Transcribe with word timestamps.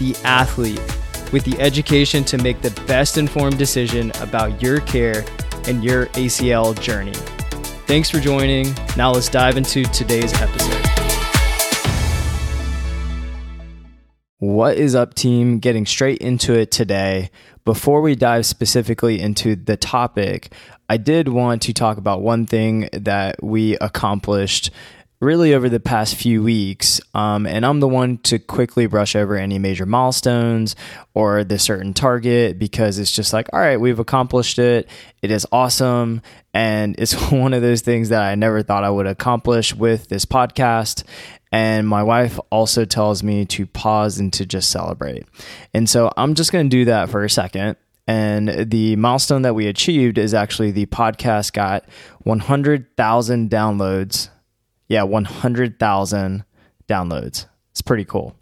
the 0.00 0.16
athlete, 0.24 0.80
with 1.30 1.44
the 1.44 1.56
education 1.60 2.24
to 2.24 2.38
make 2.38 2.60
the 2.62 2.72
best 2.88 3.18
informed 3.18 3.58
decision 3.58 4.10
about 4.20 4.60
your 4.60 4.80
care 4.80 5.24
and 5.68 5.84
your 5.84 6.06
ACL 6.06 6.78
journey. 6.80 7.14
Thanks 7.86 8.10
for 8.10 8.18
joining. 8.18 8.74
Now 8.96 9.12
let's 9.12 9.28
dive 9.28 9.56
into 9.56 9.84
today's 9.84 10.32
episode. 10.40 10.86
What 14.38 14.78
is 14.78 14.94
up, 14.94 15.14
team? 15.14 15.58
Getting 15.58 15.84
straight 15.84 16.18
into 16.18 16.54
it 16.54 16.70
today. 16.70 17.30
Before 17.66 18.00
we 18.00 18.14
dive 18.14 18.46
specifically 18.46 19.20
into 19.20 19.54
the 19.54 19.76
topic, 19.76 20.54
I 20.88 20.96
did 20.96 21.28
want 21.28 21.62
to 21.62 21.74
talk 21.74 21.98
about 21.98 22.22
one 22.22 22.46
thing 22.46 22.88
that 22.92 23.44
we 23.44 23.76
accomplished 23.76 24.70
really 25.20 25.54
over 25.54 25.68
the 25.68 25.80
past 25.80 26.14
few 26.14 26.42
weeks. 26.42 27.00
Um, 27.14 27.46
and 27.46 27.64
I'm 27.64 27.80
the 27.80 27.88
one 27.88 28.18
to 28.18 28.38
quickly 28.38 28.86
brush 28.86 29.14
over 29.14 29.36
any 29.36 29.58
major 29.58 29.84
milestones 29.84 30.74
or 31.12 31.44
the 31.44 31.58
certain 31.58 31.92
target 31.92 32.58
because 32.58 32.98
it's 32.98 33.12
just 33.12 33.32
like, 33.32 33.48
all 33.52 33.60
right, 33.60 33.78
we've 33.78 33.98
accomplished 33.98 34.58
it. 34.58 34.88
It 35.20 35.30
is 35.30 35.46
awesome. 35.52 36.22
And 36.54 36.94
it's 36.98 37.12
one 37.30 37.52
of 37.52 37.60
those 37.62 37.82
things 37.82 38.08
that 38.08 38.22
I 38.22 38.34
never 38.34 38.62
thought 38.62 38.82
I 38.82 38.90
would 38.90 39.06
accomplish 39.06 39.74
with 39.74 40.08
this 40.08 40.24
podcast. 40.24 41.04
And 41.52 41.86
my 41.86 42.02
wife 42.02 42.38
also 42.50 42.84
tells 42.84 43.22
me 43.22 43.44
to 43.46 43.66
pause 43.66 44.18
and 44.18 44.32
to 44.34 44.46
just 44.46 44.70
celebrate. 44.70 45.26
And 45.74 45.88
so 45.88 46.12
I'm 46.16 46.34
just 46.34 46.52
going 46.52 46.66
to 46.66 46.70
do 46.70 46.86
that 46.86 47.10
for 47.10 47.24
a 47.24 47.30
second. 47.30 47.76
And 48.06 48.70
the 48.70 48.96
milestone 48.96 49.42
that 49.42 49.54
we 49.54 49.66
achieved 49.66 50.18
is 50.18 50.32
actually 50.32 50.70
the 50.70 50.86
podcast 50.86 51.52
got 51.52 51.84
100,000 52.22 53.50
downloads. 53.50 54.30
Yeah, 54.90 55.04
100,000 55.04 56.44
downloads. 56.88 57.46
It's 57.70 57.80
pretty 57.80 58.04
cool. 58.04 58.36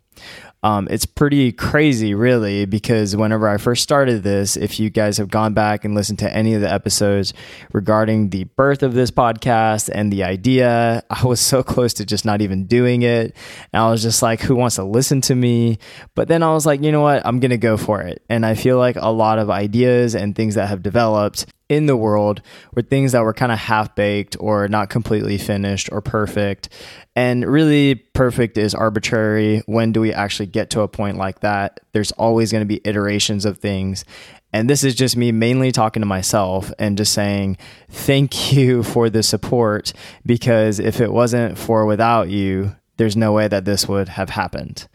Um, 0.62 0.88
it's 0.90 1.06
pretty 1.06 1.52
crazy, 1.52 2.14
really, 2.14 2.64
because 2.64 3.14
whenever 3.14 3.48
I 3.48 3.58
first 3.58 3.82
started 3.82 4.24
this, 4.24 4.56
if 4.56 4.80
you 4.80 4.90
guys 4.90 5.16
have 5.18 5.30
gone 5.30 5.54
back 5.54 5.84
and 5.84 5.94
listened 5.94 6.18
to 6.20 6.34
any 6.34 6.54
of 6.54 6.60
the 6.60 6.72
episodes 6.72 7.32
regarding 7.72 8.30
the 8.30 8.44
birth 8.44 8.82
of 8.82 8.94
this 8.94 9.12
podcast 9.12 9.88
and 9.92 10.12
the 10.12 10.24
idea, 10.24 11.04
I 11.10 11.24
was 11.24 11.40
so 11.40 11.62
close 11.62 11.94
to 11.94 12.04
just 12.04 12.24
not 12.24 12.42
even 12.42 12.66
doing 12.66 13.02
it. 13.02 13.36
And 13.72 13.82
I 13.82 13.90
was 13.90 14.02
just 14.02 14.20
like, 14.20 14.40
who 14.40 14.56
wants 14.56 14.76
to 14.76 14.84
listen 14.84 15.20
to 15.22 15.34
me? 15.34 15.78
But 16.16 16.26
then 16.26 16.42
I 16.42 16.52
was 16.52 16.66
like, 16.66 16.82
you 16.82 16.90
know 16.90 17.02
what? 17.02 17.24
I'm 17.24 17.38
going 17.38 17.50
to 17.50 17.56
go 17.56 17.76
for 17.76 18.02
it. 18.02 18.22
And 18.28 18.44
I 18.44 18.54
feel 18.54 18.78
like 18.78 18.96
a 18.96 19.10
lot 19.10 19.38
of 19.38 19.50
ideas 19.50 20.16
and 20.16 20.34
things 20.34 20.56
that 20.56 20.68
have 20.68 20.82
developed 20.82 21.46
in 21.68 21.86
the 21.86 21.96
world 21.96 22.40
were 22.74 22.82
things 22.82 23.12
that 23.12 23.22
were 23.22 23.34
kind 23.34 23.52
of 23.52 23.58
half 23.58 23.94
baked 23.94 24.36
or 24.40 24.68
not 24.68 24.88
completely 24.88 25.38
finished 25.38 25.88
or 25.92 26.00
perfect. 26.00 26.70
And 27.14 27.44
really, 27.44 27.94
perfect 27.94 28.56
is 28.56 28.74
arbitrary. 28.74 29.62
When 29.66 29.92
do 29.92 30.00
we 30.00 30.12
actually 30.12 30.46
get 30.52 30.70
to 30.70 30.80
a 30.80 30.88
point 30.88 31.16
like 31.16 31.40
that? 31.40 31.80
There's 31.92 32.12
always 32.12 32.52
going 32.52 32.62
to 32.62 32.66
be 32.66 32.80
iterations 32.84 33.44
of 33.44 33.58
things. 33.58 34.04
And 34.52 34.68
this 34.68 34.82
is 34.82 34.94
just 34.94 35.16
me 35.16 35.30
mainly 35.30 35.72
talking 35.72 36.00
to 36.00 36.06
myself 36.06 36.72
and 36.78 36.96
just 36.96 37.12
saying, 37.12 37.58
thank 37.90 38.52
you 38.52 38.82
for 38.82 39.10
the 39.10 39.22
support 39.22 39.92
because 40.24 40.78
if 40.78 41.00
it 41.00 41.12
wasn't 41.12 41.58
for 41.58 41.84
without 41.84 42.28
you, 42.30 42.74
there's 42.98 43.16
no 43.16 43.32
way 43.32 43.48
that 43.48 43.64
this 43.64 43.88
would 43.88 44.08
have 44.08 44.30
happened. 44.30 44.86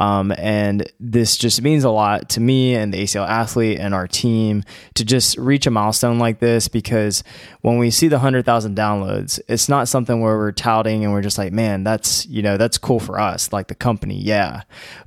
Um, 0.00 0.32
and 0.36 0.90
this 0.98 1.36
just 1.36 1.62
means 1.62 1.84
a 1.84 1.90
lot 1.90 2.28
to 2.30 2.40
me 2.40 2.74
and 2.74 2.92
the 2.92 3.04
ACL 3.04 3.26
athlete 3.26 3.78
and 3.78 3.94
our 3.94 4.08
team 4.08 4.64
to 4.94 5.04
just 5.04 5.38
reach 5.38 5.64
a 5.66 5.70
milestone 5.70 6.18
like 6.18 6.40
this 6.40 6.66
because 6.66 7.22
when 7.60 7.78
we 7.78 7.90
see 7.90 8.08
the 8.08 8.16
100,000 8.16 8.76
downloads, 8.76 9.38
it's 9.48 9.68
not 9.68 9.86
something 9.86 10.20
where 10.20 10.36
we're 10.36 10.50
touting 10.50 11.04
and 11.04 11.12
we're 11.12 11.22
just 11.22 11.38
like, 11.38 11.52
man, 11.52 11.84
that's, 11.84 12.26
you 12.26 12.42
know, 12.42 12.56
that's 12.56 12.78
cool 12.78 12.98
for 12.98 13.20
us, 13.20 13.52
like 13.52 13.68
the 13.68 13.76
company, 13.76 14.20
yeah. 14.20 14.62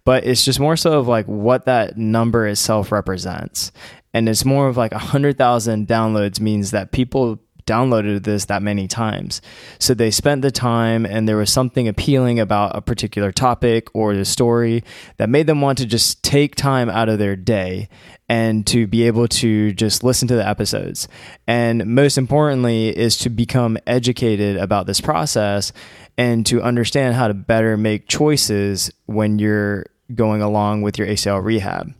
But 0.05 0.25
it's 0.25 0.45
just 0.45 0.61
more 0.61 0.77
so 0.77 0.97
of 0.97 1.09
like 1.09 1.25
what 1.25 1.65
that 1.65 1.97
number 1.97 2.47
itself 2.47 2.89
represents. 2.89 3.73
And 4.13 4.29
it's 4.29 4.45
more 4.45 4.69
of 4.69 4.77
like 4.77 4.93
100,000 4.93 5.87
downloads 5.89 6.39
means 6.39 6.71
that 6.71 6.93
people 6.93 7.41
downloaded 7.65 8.23
this 8.23 8.45
that 8.45 8.61
many 8.61 8.87
times. 8.87 9.41
So 9.79 9.93
they 9.93 10.11
spent 10.11 10.41
the 10.41 10.51
time 10.51 11.05
and 11.05 11.27
there 11.27 11.37
was 11.37 11.51
something 11.51 11.87
appealing 11.87 12.39
about 12.39 12.75
a 12.75 12.81
particular 12.81 13.31
topic 13.31 13.87
or 13.93 14.15
the 14.15 14.25
story 14.25 14.83
that 15.17 15.29
made 15.29 15.47
them 15.47 15.61
want 15.61 15.77
to 15.79 15.85
just 15.85 16.23
take 16.23 16.55
time 16.55 16.89
out 16.89 17.09
of 17.09 17.19
their 17.19 17.35
day 17.35 17.89
and 18.27 18.65
to 18.67 18.87
be 18.87 19.03
able 19.03 19.27
to 19.27 19.71
just 19.73 20.03
listen 20.03 20.27
to 20.27 20.35
the 20.35 20.47
episodes. 20.47 21.07
And 21.47 21.85
most 21.85 22.17
importantly, 22.17 22.95
is 22.95 23.17
to 23.17 23.29
become 23.29 23.77
educated 23.85 24.57
about 24.57 24.87
this 24.87 25.01
process 25.01 25.71
and 26.17 26.45
to 26.47 26.61
understand 26.61 27.15
how 27.15 27.27
to 27.27 27.33
better 27.33 27.77
make 27.77 28.07
choices 28.07 28.91
when 29.05 29.37
you're 29.37 29.85
going 30.13 30.41
along 30.41 30.81
with 30.81 30.97
your 30.97 31.07
ACL 31.07 31.43
rehab. 31.43 31.93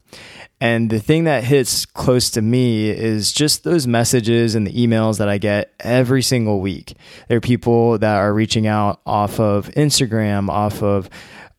And 0.65 0.89
the 0.89 0.99
thing 0.99 1.25
that 1.25 1.43
hits 1.43 1.85
close 1.85 2.31
to 2.31 2.41
me 2.41 2.89
is 2.89 3.31
just 3.31 3.63
those 3.63 3.85
messages 3.85 4.55
and 4.55 4.65
the 4.65 4.73
emails 4.73 5.19
that 5.19 5.29
I 5.29 5.37
get 5.37 5.71
every 5.79 6.23
single 6.23 6.59
week. 6.59 6.95
There 7.27 7.37
are 7.37 7.41
people 7.41 7.99
that 7.99 8.15
are 8.15 8.33
reaching 8.33 8.65
out 8.65 8.99
off 9.05 9.39
of 9.39 9.67
Instagram, 9.73 10.49
off 10.49 10.81
of 10.81 11.07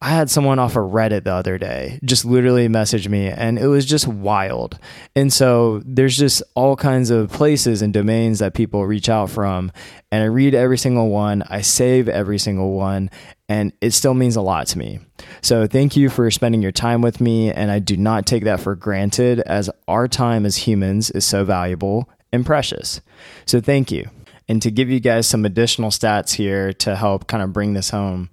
I 0.02 0.10
had 0.10 0.28
someone 0.28 0.58
off 0.58 0.76
of 0.76 0.90
Reddit 0.90 1.24
the 1.24 1.32
other 1.32 1.56
day 1.56 1.98
just 2.04 2.26
literally 2.26 2.68
message 2.68 3.08
me 3.08 3.28
and 3.28 3.58
it 3.58 3.66
was 3.66 3.86
just 3.86 4.06
wild. 4.06 4.78
And 5.14 5.32
so 5.32 5.80
there's 5.86 6.16
just 6.18 6.42
all 6.54 6.76
kinds 6.76 7.10
of 7.10 7.32
places 7.32 7.80
and 7.80 7.94
domains 7.94 8.40
that 8.40 8.52
people 8.52 8.86
reach 8.86 9.08
out 9.08 9.30
from. 9.30 9.72
And 10.12 10.22
I 10.22 10.26
read 10.26 10.54
every 10.54 10.76
single 10.76 11.08
one, 11.08 11.42
I 11.48 11.62
save 11.62 12.08
every 12.08 12.38
single 12.38 12.72
one, 12.72 13.10
and 13.48 13.72
it 13.80 13.92
still 13.92 14.14
means 14.14 14.36
a 14.36 14.42
lot 14.42 14.66
to 14.68 14.78
me. 14.78 15.00
So 15.40 15.66
thank 15.66 15.96
you 15.96 16.10
for 16.10 16.30
spending 16.30 16.62
your 16.62 16.72
time 16.72 17.00
with 17.00 17.20
me. 17.20 17.50
And 17.50 17.70
I 17.70 17.78
do 17.78 17.96
not 17.96 18.26
take 18.26 18.44
that 18.44 18.60
for 18.60 18.74
granted 18.74 19.40
as 19.40 19.70
our 19.88 20.08
time 20.08 20.44
as 20.44 20.56
humans 20.56 21.10
is 21.10 21.24
so 21.24 21.44
valuable 21.44 22.08
and 22.32 22.44
precious. 22.44 23.00
So 23.46 23.60
thank 23.60 23.90
you. 23.90 24.10
And 24.48 24.60
to 24.62 24.70
give 24.70 24.90
you 24.90 25.00
guys 25.00 25.26
some 25.26 25.44
additional 25.44 25.90
stats 25.90 26.34
here 26.34 26.72
to 26.74 26.96
help 26.96 27.26
kind 27.26 27.42
of 27.42 27.52
bring 27.52 27.72
this 27.72 27.90
home. 27.90 28.30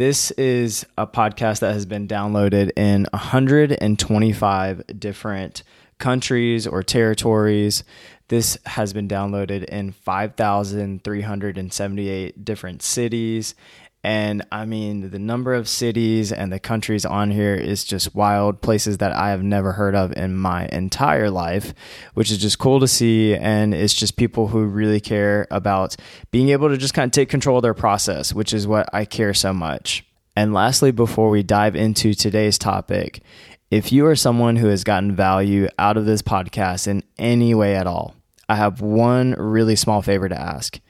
This 0.00 0.30
is 0.30 0.86
a 0.96 1.06
podcast 1.06 1.60
that 1.60 1.74
has 1.74 1.84
been 1.84 2.08
downloaded 2.08 2.70
in 2.74 3.06
125 3.12 4.82
different 4.98 5.62
countries 5.98 6.66
or 6.66 6.82
territories. 6.82 7.84
This 8.28 8.56
has 8.64 8.94
been 8.94 9.08
downloaded 9.08 9.64
in 9.64 9.92
5,378 9.92 12.44
different 12.46 12.80
cities. 12.80 13.54
And 14.02 14.46
I 14.50 14.64
mean, 14.64 15.10
the 15.10 15.18
number 15.18 15.52
of 15.52 15.68
cities 15.68 16.32
and 16.32 16.50
the 16.50 16.58
countries 16.58 17.04
on 17.04 17.30
here 17.30 17.54
is 17.54 17.84
just 17.84 18.14
wild. 18.14 18.62
Places 18.62 18.98
that 18.98 19.12
I 19.12 19.30
have 19.30 19.42
never 19.42 19.72
heard 19.72 19.94
of 19.94 20.12
in 20.16 20.36
my 20.36 20.66
entire 20.72 21.30
life, 21.30 21.74
which 22.14 22.30
is 22.30 22.38
just 22.38 22.58
cool 22.58 22.80
to 22.80 22.88
see. 22.88 23.34
And 23.34 23.74
it's 23.74 23.92
just 23.92 24.16
people 24.16 24.48
who 24.48 24.64
really 24.64 25.00
care 25.00 25.46
about 25.50 25.96
being 26.30 26.48
able 26.48 26.70
to 26.70 26.78
just 26.78 26.94
kind 26.94 27.08
of 27.08 27.12
take 27.12 27.28
control 27.28 27.58
of 27.58 27.62
their 27.62 27.74
process, 27.74 28.32
which 28.32 28.54
is 28.54 28.66
what 28.66 28.88
I 28.92 29.04
care 29.04 29.34
so 29.34 29.52
much. 29.52 30.04
And 30.34 30.54
lastly, 30.54 30.92
before 30.92 31.28
we 31.28 31.42
dive 31.42 31.76
into 31.76 32.14
today's 32.14 32.56
topic, 32.56 33.22
if 33.70 33.92
you 33.92 34.06
are 34.06 34.16
someone 34.16 34.56
who 34.56 34.68
has 34.68 34.82
gotten 34.82 35.14
value 35.14 35.68
out 35.78 35.98
of 35.98 36.06
this 36.06 36.22
podcast 36.22 36.88
in 36.88 37.02
any 37.18 37.54
way 37.54 37.76
at 37.76 37.86
all, 37.86 38.14
I 38.48 38.56
have 38.56 38.80
one 38.80 39.32
really 39.32 39.76
small 39.76 40.02
favor 40.02 40.28
to 40.28 40.40
ask 40.40 40.80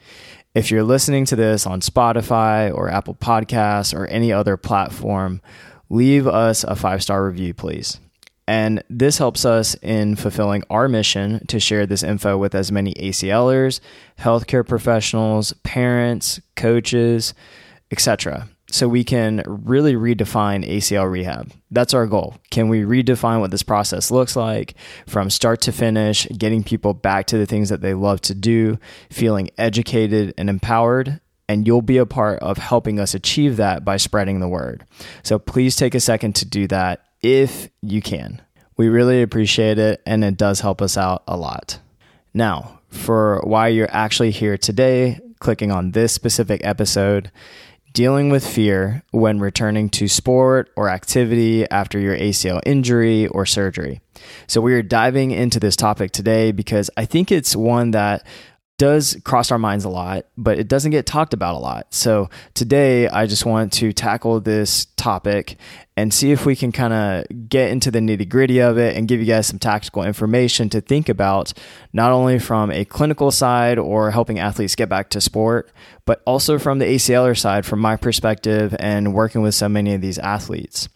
if 0.53 0.69
you're 0.69 0.83
listening 0.83 1.25
to 1.25 1.35
this 1.35 1.65
on 1.65 1.81
Spotify 1.81 2.73
or 2.73 2.89
Apple 2.89 3.15
Podcasts 3.15 3.93
or 3.97 4.05
any 4.07 4.31
other 4.33 4.57
platform, 4.57 5.41
leave 5.89 6.27
us 6.27 6.63
a 6.63 6.75
five 6.75 7.01
star 7.01 7.25
review, 7.25 7.53
please. 7.53 7.99
And 8.47 8.83
this 8.89 9.17
helps 9.17 9.45
us 9.45 9.75
in 9.75 10.15
fulfilling 10.15 10.63
our 10.69 10.89
mission 10.89 11.45
to 11.47 11.59
share 11.59 11.85
this 11.85 12.03
info 12.03 12.37
with 12.37 12.53
as 12.53 12.71
many 12.71 12.93
ACLers, 12.95 13.79
healthcare 14.19 14.67
professionals, 14.67 15.53
parents, 15.63 16.41
coaches, 16.55 17.33
etc 17.91 18.49
so 18.71 18.87
we 18.87 19.03
can 19.03 19.43
really 19.45 19.93
redefine 19.93 20.67
ACL 20.67 21.09
rehab. 21.11 21.51
That's 21.69 21.93
our 21.93 22.07
goal. 22.07 22.35
Can 22.49 22.69
we 22.69 22.81
redefine 22.81 23.39
what 23.39 23.51
this 23.51 23.63
process 23.63 24.11
looks 24.11 24.35
like 24.35 24.75
from 25.05 25.29
start 25.29 25.61
to 25.61 25.71
finish, 25.71 26.25
getting 26.37 26.63
people 26.63 26.93
back 26.93 27.27
to 27.27 27.37
the 27.37 27.45
things 27.45 27.69
that 27.69 27.81
they 27.81 27.93
love 27.93 28.21
to 28.21 28.33
do, 28.33 28.79
feeling 29.09 29.49
educated 29.57 30.33
and 30.37 30.49
empowered? 30.49 31.19
And 31.49 31.67
you'll 31.67 31.81
be 31.81 31.97
a 31.97 32.05
part 32.05 32.39
of 32.39 32.57
helping 32.57 32.97
us 32.97 33.13
achieve 33.13 33.57
that 33.57 33.83
by 33.83 33.97
spreading 33.97 34.39
the 34.39 34.47
word. 34.47 34.85
So 35.21 35.37
please 35.37 35.75
take 35.75 35.93
a 35.93 35.99
second 35.99 36.35
to 36.37 36.45
do 36.45 36.67
that. 36.67 37.05
if 37.21 37.69
you 37.81 38.01
can. 38.01 38.41
We 38.77 38.89
really 38.89 39.21
appreciate 39.21 39.77
it 39.77 40.01
and 40.05 40.23
it 40.23 40.37
does 40.37 40.61
help 40.61 40.81
us 40.81 40.97
out 40.97 41.21
a 41.27 41.37
lot. 41.37 41.79
Now, 42.33 42.79
for 42.89 43.41
why 43.43 43.67
you're 43.67 43.91
actually 43.91 44.31
here 44.31 44.57
today, 44.57 45.19
clicking 45.39 45.71
on 45.71 45.91
this 45.91 46.13
specific 46.13 46.61
episode, 46.63 47.31
dealing 47.93 48.29
with 48.29 48.45
fear 48.45 49.03
when 49.11 49.39
returning 49.39 49.89
to 49.89 50.07
sport 50.07 50.69
or 50.75 50.89
activity 50.89 51.69
after 51.69 51.99
your 51.99 52.15
ACL 52.17 52.61
injury 52.65 53.27
or 53.27 53.45
surgery. 53.45 54.01
So, 54.47 54.61
we 54.61 54.73
are 54.73 54.81
diving 54.81 55.31
into 55.31 55.59
this 55.59 55.75
topic 55.75 56.11
today 56.11 56.51
because 56.51 56.89
I 56.97 57.05
think 57.05 57.31
it's 57.31 57.55
one 57.55 57.91
that 57.91 58.25
does 58.81 59.15
cross 59.23 59.51
our 59.51 59.59
minds 59.59 59.85
a 59.85 59.89
lot, 59.89 60.25
but 60.35 60.57
it 60.57 60.67
doesn't 60.67 60.89
get 60.89 61.05
talked 61.05 61.35
about 61.35 61.53
a 61.53 61.59
lot. 61.59 61.93
So 61.93 62.31
today, 62.55 63.07
I 63.07 63.27
just 63.27 63.45
want 63.45 63.71
to 63.73 63.93
tackle 63.93 64.39
this 64.39 64.85
topic 64.97 65.57
and 65.97 66.13
see 66.13 66.31
if 66.31 66.45
we 66.45 66.55
can 66.55 66.71
kind 66.71 66.93
of 66.93 67.49
get 67.49 67.69
into 67.69 67.91
the 67.91 67.99
nitty 67.99 68.27
gritty 68.29 68.59
of 68.59 68.77
it 68.77 68.95
and 68.95 69.07
give 69.07 69.19
you 69.19 69.25
guys 69.25 69.47
some 69.47 69.59
tactical 69.59 70.03
information 70.03 70.69
to 70.69 70.79
think 70.79 71.09
about, 71.09 71.51
not 71.91 72.11
only 72.11 72.39
from 72.39 72.71
a 72.71 72.85
clinical 72.85 73.29
side 73.29 73.77
or 73.77 74.11
helping 74.11 74.39
athletes 74.39 74.75
get 74.75 74.87
back 74.87 75.09
to 75.09 75.19
sport, 75.19 75.69
but 76.05 76.21
also 76.25 76.57
from 76.57 76.79
the 76.79 76.85
ACLer 76.85 77.37
side, 77.37 77.65
from 77.65 77.79
my 77.79 77.97
perspective 77.97 78.75
and 78.79 79.13
working 79.13 79.41
with 79.41 79.53
so 79.53 79.67
many 79.67 79.93
of 79.93 80.01
these 80.01 80.17
athletes. 80.17 80.87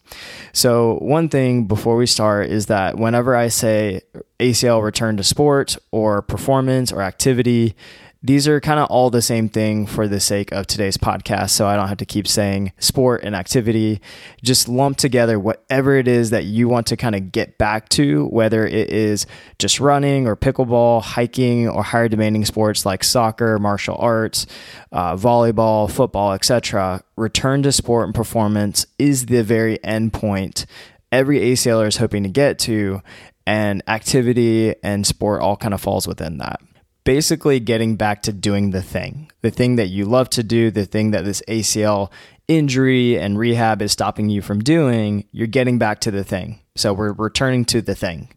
So, 0.52 0.98
one 1.00 1.28
thing 1.28 1.66
before 1.66 1.96
we 1.96 2.06
start 2.06 2.48
is 2.48 2.66
that 2.66 2.96
whenever 2.96 3.36
I 3.36 3.48
say 3.48 4.00
ACL 4.40 4.82
return 4.82 5.16
to 5.18 5.22
sport 5.22 5.76
or 5.90 6.22
performance 6.22 6.90
or 6.90 7.02
activity, 7.02 7.76
these 8.22 8.48
are 8.48 8.60
kind 8.60 8.80
of 8.80 8.88
all 8.88 9.10
the 9.10 9.22
same 9.22 9.48
thing 9.48 9.86
for 9.86 10.08
the 10.08 10.18
sake 10.18 10.50
of 10.52 10.66
today's 10.66 10.96
podcast. 10.96 11.50
So 11.50 11.66
I 11.66 11.76
don't 11.76 11.88
have 11.88 11.98
to 11.98 12.06
keep 12.06 12.26
saying 12.26 12.72
sport 12.78 13.22
and 13.22 13.36
activity. 13.36 14.00
Just 14.42 14.68
lump 14.68 14.96
together 14.96 15.38
whatever 15.38 15.96
it 15.96 16.08
is 16.08 16.30
that 16.30 16.44
you 16.44 16.68
want 16.68 16.86
to 16.88 16.96
kind 16.96 17.14
of 17.14 17.30
get 17.30 17.58
back 17.58 17.88
to, 17.90 18.26
whether 18.26 18.66
it 18.66 18.90
is 18.90 19.26
just 19.58 19.80
running 19.80 20.26
or 20.26 20.34
pickleball, 20.34 21.02
hiking, 21.02 21.68
or 21.68 21.82
higher 21.82 22.08
demanding 22.08 22.44
sports 22.44 22.86
like 22.86 23.04
soccer, 23.04 23.58
martial 23.58 23.96
arts, 23.98 24.46
uh, 24.92 25.14
volleyball, 25.14 25.90
football, 25.90 26.32
etc. 26.32 27.02
Return 27.16 27.62
to 27.62 27.72
sport 27.72 28.06
and 28.06 28.14
performance 28.14 28.86
is 28.98 29.26
the 29.26 29.42
very 29.42 29.82
end 29.84 30.12
point 30.12 30.66
every 31.12 31.38
ACLer 31.38 31.86
is 31.86 31.96
hoping 31.96 32.24
to 32.24 32.28
get 32.28 32.58
to, 32.58 33.00
and 33.46 33.82
activity 33.86 34.74
and 34.82 35.06
sport 35.06 35.40
all 35.40 35.56
kind 35.56 35.72
of 35.72 35.80
falls 35.80 36.08
within 36.08 36.38
that 36.38 36.60
basically 37.06 37.60
getting 37.60 37.94
back 37.94 38.20
to 38.22 38.32
doing 38.32 38.72
the 38.72 38.82
thing, 38.82 39.30
the 39.40 39.50
thing 39.50 39.76
that 39.76 39.86
you 39.86 40.04
love 40.04 40.28
to 40.28 40.42
do, 40.42 40.72
the 40.72 40.84
thing 40.84 41.12
that 41.12 41.24
this 41.24 41.40
ACL 41.48 42.10
injury 42.48 43.16
and 43.16 43.38
rehab 43.38 43.80
is 43.80 43.92
stopping 43.92 44.28
you 44.28 44.42
from 44.42 44.58
doing, 44.58 45.24
you're 45.30 45.46
getting 45.46 45.78
back 45.78 46.00
to 46.00 46.10
the 46.10 46.24
thing. 46.24 46.60
So 46.74 46.92
we're 46.92 47.12
returning 47.12 47.64
to 47.66 47.80
the 47.80 47.94
thing. 47.94 48.28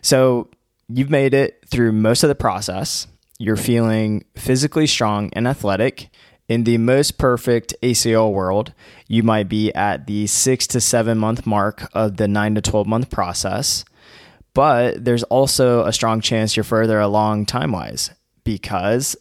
So 0.00 0.48
you've 0.88 1.10
made 1.10 1.34
it 1.34 1.62
through 1.68 1.92
most 1.92 2.22
of 2.22 2.28
the 2.28 2.34
process. 2.34 3.06
You're 3.38 3.56
feeling 3.56 4.24
physically 4.34 4.86
strong 4.86 5.30
and 5.34 5.46
athletic. 5.46 6.08
In 6.48 6.64
the 6.64 6.78
most 6.78 7.18
perfect 7.18 7.74
ACL 7.82 8.32
world, 8.32 8.72
you 9.06 9.22
might 9.22 9.50
be 9.50 9.70
at 9.74 10.06
the 10.06 10.26
six 10.26 10.66
to 10.68 10.80
seven 10.80 11.18
month 11.18 11.46
mark 11.46 11.90
of 11.92 12.16
the 12.16 12.26
nine 12.26 12.54
to 12.54 12.62
12 12.62 12.86
month 12.86 13.10
process. 13.10 13.84
But 14.58 15.04
there's 15.04 15.22
also 15.22 15.84
a 15.84 15.92
strong 15.92 16.20
chance 16.20 16.56
you're 16.56 16.64
further 16.64 16.98
along 16.98 17.46
time 17.46 17.70
wise 17.70 18.10
because 18.42 19.14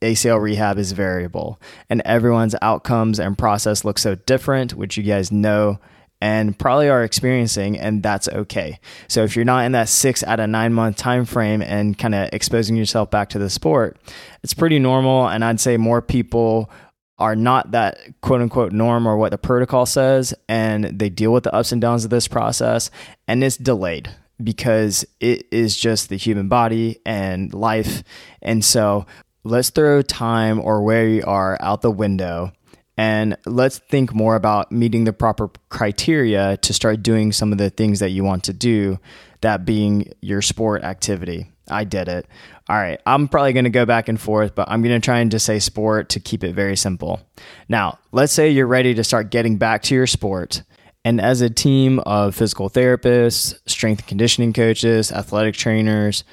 ACL 0.00 0.40
rehab 0.40 0.78
is 0.78 0.92
variable 0.92 1.60
and 1.90 2.00
everyone's 2.04 2.54
outcomes 2.62 3.18
and 3.18 3.36
process 3.36 3.84
look 3.84 3.98
so 3.98 4.14
different, 4.14 4.74
which 4.74 4.96
you 4.96 5.02
guys 5.02 5.32
know 5.32 5.80
and 6.20 6.56
probably 6.56 6.88
are 6.88 7.02
experiencing 7.02 7.76
and 7.76 8.04
that's 8.04 8.28
okay. 8.28 8.78
So 9.08 9.24
if 9.24 9.34
you're 9.34 9.44
not 9.44 9.64
in 9.64 9.72
that 9.72 9.88
6 9.88 10.22
out 10.22 10.38
of 10.38 10.48
9 10.48 10.72
month 10.72 10.96
time 10.96 11.24
frame 11.24 11.60
and 11.60 11.98
kind 11.98 12.14
of 12.14 12.28
exposing 12.32 12.76
yourself 12.76 13.10
back 13.10 13.30
to 13.30 13.40
the 13.40 13.50
sport, 13.50 13.96
it's 14.44 14.54
pretty 14.54 14.78
normal 14.78 15.26
and 15.26 15.44
I'd 15.44 15.58
say 15.58 15.76
more 15.76 16.00
people 16.00 16.70
are 17.18 17.34
not 17.34 17.72
that 17.72 17.98
quote 18.20 18.40
unquote 18.40 18.70
norm 18.70 19.08
or 19.08 19.16
what 19.16 19.32
the 19.32 19.38
protocol 19.38 19.86
says 19.86 20.32
and 20.48 20.84
they 20.84 21.08
deal 21.10 21.32
with 21.32 21.42
the 21.42 21.52
ups 21.52 21.72
and 21.72 21.80
downs 21.80 22.04
of 22.04 22.10
this 22.10 22.28
process 22.28 22.92
and 23.26 23.42
it's 23.42 23.56
delayed 23.56 24.08
because 24.42 25.04
it 25.20 25.46
is 25.50 25.76
just 25.76 26.08
the 26.08 26.16
human 26.16 26.48
body 26.48 26.98
and 27.04 27.52
life. 27.52 28.02
And 28.40 28.64
so 28.64 29.06
let's 29.44 29.70
throw 29.70 30.02
time 30.02 30.60
or 30.60 30.82
where 30.82 31.08
you 31.08 31.24
are 31.26 31.58
out 31.60 31.82
the 31.82 31.90
window 31.90 32.52
and 32.96 33.36
let's 33.46 33.78
think 33.78 34.14
more 34.14 34.36
about 34.36 34.70
meeting 34.70 35.04
the 35.04 35.12
proper 35.12 35.50
criteria 35.70 36.58
to 36.58 36.72
start 36.74 37.02
doing 37.02 37.32
some 37.32 37.50
of 37.52 37.58
the 37.58 37.70
things 37.70 38.00
that 38.00 38.10
you 38.10 38.22
want 38.22 38.44
to 38.44 38.52
do, 38.52 38.98
that 39.40 39.64
being 39.64 40.12
your 40.20 40.42
sport 40.42 40.84
activity. 40.84 41.48
I 41.68 41.84
did 41.84 42.08
it. 42.08 42.26
All 42.68 42.76
right, 42.76 43.00
I'm 43.06 43.28
probably 43.28 43.54
going 43.54 43.64
to 43.64 43.70
go 43.70 43.86
back 43.86 44.08
and 44.08 44.20
forth, 44.20 44.54
but 44.54 44.68
I'm 44.68 44.82
going 44.82 45.00
to 45.00 45.04
try 45.04 45.20
and 45.20 45.30
just 45.30 45.46
say 45.46 45.58
sport 45.58 46.10
to 46.10 46.20
keep 46.20 46.44
it 46.44 46.54
very 46.54 46.76
simple. 46.76 47.20
Now, 47.68 47.98
let's 48.12 48.32
say 48.32 48.50
you're 48.50 48.66
ready 48.66 48.94
to 48.94 49.04
start 49.04 49.30
getting 49.30 49.56
back 49.56 49.82
to 49.84 49.94
your 49.94 50.06
sport. 50.06 50.62
And 51.04 51.20
as 51.20 51.40
a 51.40 51.50
team 51.50 51.98
of 52.00 52.34
physical 52.34 52.70
therapists, 52.70 53.58
strength 53.66 54.00
and 54.00 54.08
conditioning 54.08 54.52
coaches, 54.52 55.10
athletic 55.10 55.54
trainers, 55.54 56.24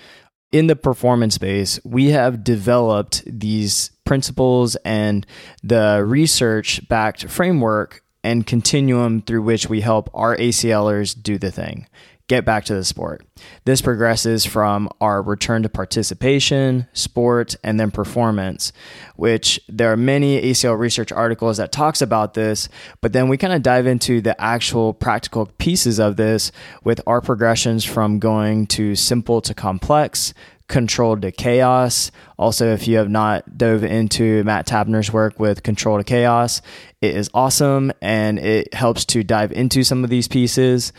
in 0.51 0.67
the 0.67 0.75
performance 0.75 1.35
space, 1.35 1.79
we 1.83 2.09
have 2.09 2.43
developed 2.43 3.23
these 3.25 3.91
principles 4.03 4.75
and 4.77 5.25
the 5.63 6.03
research 6.05 6.87
backed 6.87 7.29
framework 7.29 8.03
and 8.23 8.45
continuum 8.45 9.21
through 9.21 9.41
which 9.43 9.69
we 9.69 9.81
help 9.81 10.09
our 10.13 10.35
ACLers 10.37 11.19
do 11.21 11.37
the 11.37 11.51
thing 11.51 11.87
get 12.29 12.45
back 12.45 12.63
to 12.65 12.75
the 12.75 12.85
sport. 12.85 13.25
This 13.65 13.81
progresses 13.81 14.45
from 14.45 14.87
our 15.01 15.21
return 15.21 15.63
to 15.63 15.69
participation, 15.69 16.87
sport, 16.93 17.55
and 17.63 17.79
then 17.79 17.91
performance, 17.91 18.71
which 19.15 19.59
there 19.67 19.91
are 19.91 19.97
many 19.97 20.41
ACL 20.41 20.79
research 20.79 21.11
articles 21.11 21.57
that 21.57 21.71
talks 21.71 22.01
about 22.01 22.35
this, 22.35 22.69
but 23.01 23.11
then 23.11 23.27
we 23.27 23.37
kind 23.37 23.51
of 23.51 23.63
dive 23.63 23.87
into 23.87 24.21
the 24.21 24.39
actual 24.39 24.93
practical 24.93 25.47
pieces 25.57 25.99
of 25.99 26.15
this 26.15 26.51
with 26.83 27.01
our 27.07 27.19
progressions 27.19 27.83
from 27.83 28.19
going 28.19 28.67
to 28.67 28.95
simple 28.95 29.41
to 29.41 29.53
complex, 29.53 30.33
controlled 30.67 31.23
to 31.23 31.31
chaos. 31.31 32.11
Also, 32.37 32.71
if 32.71 32.87
you 32.87 32.97
have 32.97 33.09
not 33.09 33.57
dove 33.57 33.83
into 33.83 34.43
Matt 34.43 34.67
Taberner's 34.67 35.11
work 35.11 35.39
with 35.39 35.63
Control 35.63 35.97
to 35.97 36.03
Chaos, 36.03 36.61
it 37.01 37.15
is 37.15 37.29
awesome 37.33 37.91
and 38.01 38.37
it 38.37 38.73
helps 38.73 39.03
to 39.05 39.23
dive 39.23 39.51
into 39.51 39.83
some 39.83 40.03
of 40.03 40.11
these 40.11 40.27
pieces 40.27 40.93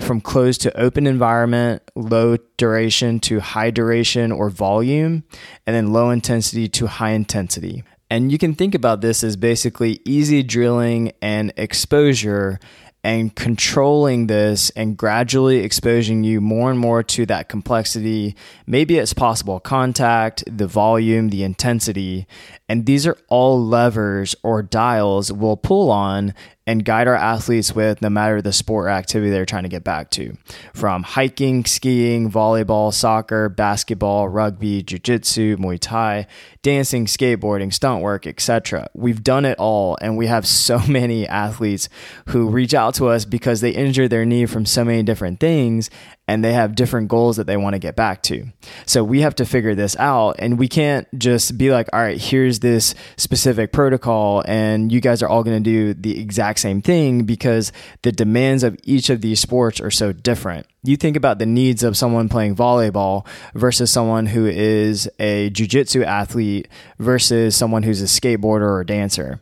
from 0.00 0.20
closed 0.20 0.60
to 0.62 0.76
open 0.80 1.06
environment, 1.06 1.82
low 1.94 2.36
duration 2.56 3.20
to 3.20 3.40
high 3.40 3.70
duration 3.70 4.32
or 4.32 4.50
volume, 4.50 5.24
and 5.66 5.74
then 5.74 5.92
low 5.92 6.10
intensity 6.10 6.68
to 6.68 6.86
high 6.86 7.10
intensity. 7.10 7.84
And 8.10 8.30
you 8.30 8.38
can 8.38 8.54
think 8.54 8.74
about 8.74 9.00
this 9.00 9.24
as 9.24 9.36
basically 9.36 10.00
easy 10.04 10.42
drilling 10.42 11.12
and 11.22 11.52
exposure 11.56 12.58
and 13.04 13.36
controlling 13.36 14.28
this 14.28 14.70
and 14.70 14.96
gradually 14.96 15.58
exposing 15.58 16.24
you 16.24 16.40
more 16.40 16.70
and 16.70 16.78
more 16.78 17.02
to 17.02 17.26
that 17.26 17.50
complexity. 17.50 18.34
Maybe 18.66 18.96
it's 18.96 19.12
possible 19.12 19.60
contact, 19.60 20.42
the 20.46 20.66
volume, 20.66 21.28
the 21.28 21.44
intensity. 21.44 22.26
And 22.66 22.86
these 22.86 23.06
are 23.06 23.18
all 23.28 23.62
levers 23.62 24.34
or 24.42 24.62
dials 24.62 25.30
we'll 25.30 25.58
pull 25.58 25.90
on 25.90 26.34
and 26.66 26.84
guide 26.84 27.06
our 27.06 27.14
athletes 27.14 27.74
with 27.74 28.00
no 28.00 28.08
matter 28.08 28.40
the 28.40 28.52
sport 28.52 28.86
or 28.86 28.90
activity 28.90 29.30
they're 29.30 29.44
trying 29.44 29.64
to 29.64 29.68
get 29.68 29.84
back 29.84 30.10
to. 30.10 30.34
From 30.72 31.02
hiking, 31.02 31.64
skiing, 31.64 32.30
volleyball, 32.30 32.92
soccer, 32.92 33.48
basketball, 33.48 34.28
rugby, 34.28 34.82
jiu-jitsu, 34.82 35.58
Muay 35.58 35.78
Thai, 35.78 36.26
dancing, 36.62 37.04
skateboarding, 37.04 37.72
stunt 37.72 38.02
work, 38.02 38.26
etc. 38.26 38.88
We've 38.94 39.22
done 39.22 39.44
it 39.44 39.58
all 39.58 39.98
and 40.00 40.16
we 40.16 40.26
have 40.26 40.46
so 40.46 40.78
many 40.88 41.26
athletes 41.28 41.88
who 42.28 42.48
reach 42.48 42.72
out 42.72 42.94
to 42.94 43.08
us 43.08 43.24
because 43.24 43.60
they 43.60 43.70
injured 43.70 44.10
their 44.10 44.24
knee 44.24 44.46
from 44.46 44.64
so 44.64 44.84
many 44.84 45.02
different 45.02 45.40
things 45.40 45.90
and 46.26 46.42
they 46.42 46.52
have 46.52 46.74
different 46.74 47.08
goals 47.08 47.36
that 47.36 47.46
they 47.46 47.56
want 47.56 47.74
to 47.74 47.78
get 47.78 47.96
back 47.96 48.22
to. 48.22 48.46
So 48.86 49.04
we 49.04 49.20
have 49.20 49.34
to 49.36 49.44
figure 49.44 49.74
this 49.74 49.96
out 49.96 50.36
and 50.38 50.58
we 50.58 50.68
can't 50.68 51.06
just 51.18 51.58
be 51.58 51.70
like, 51.70 51.88
all 51.92 52.00
right, 52.00 52.20
here's 52.20 52.60
this 52.60 52.94
specific 53.16 53.72
protocol 53.72 54.42
and 54.46 54.90
you 54.90 55.00
guys 55.00 55.22
are 55.22 55.28
all 55.28 55.42
going 55.44 55.62
to 55.62 55.70
do 55.70 55.94
the 55.94 56.18
exact 56.20 56.60
same 56.60 56.80
thing 56.80 57.24
because 57.24 57.72
the 58.02 58.12
demands 58.12 58.62
of 58.62 58.78
each 58.84 59.10
of 59.10 59.20
these 59.20 59.40
sports 59.40 59.80
are 59.80 59.90
so 59.90 60.12
different. 60.12 60.66
You 60.82 60.96
think 60.96 61.16
about 61.16 61.38
the 61.38 61.46
needs 61.46 61.82
of 61.82 61.96
someone 61.96 62.28
playing 62.28 62.56
volleyball 62.56 63.26
versus 63.54 63.90
someone 63.90 64.26
who 64.26 64.46
is 64.46 65.10
a 65.18 65.50
jujitsu 65.50 66.04
athlete 66.04 66.68
versus 66.98 67.56
someone 67.56 67.82
who's 67.82 68.02
a 68.02 68.06
skateboarder 68.06 68.68
or 68.68 68.84
dancer 68.84 69.40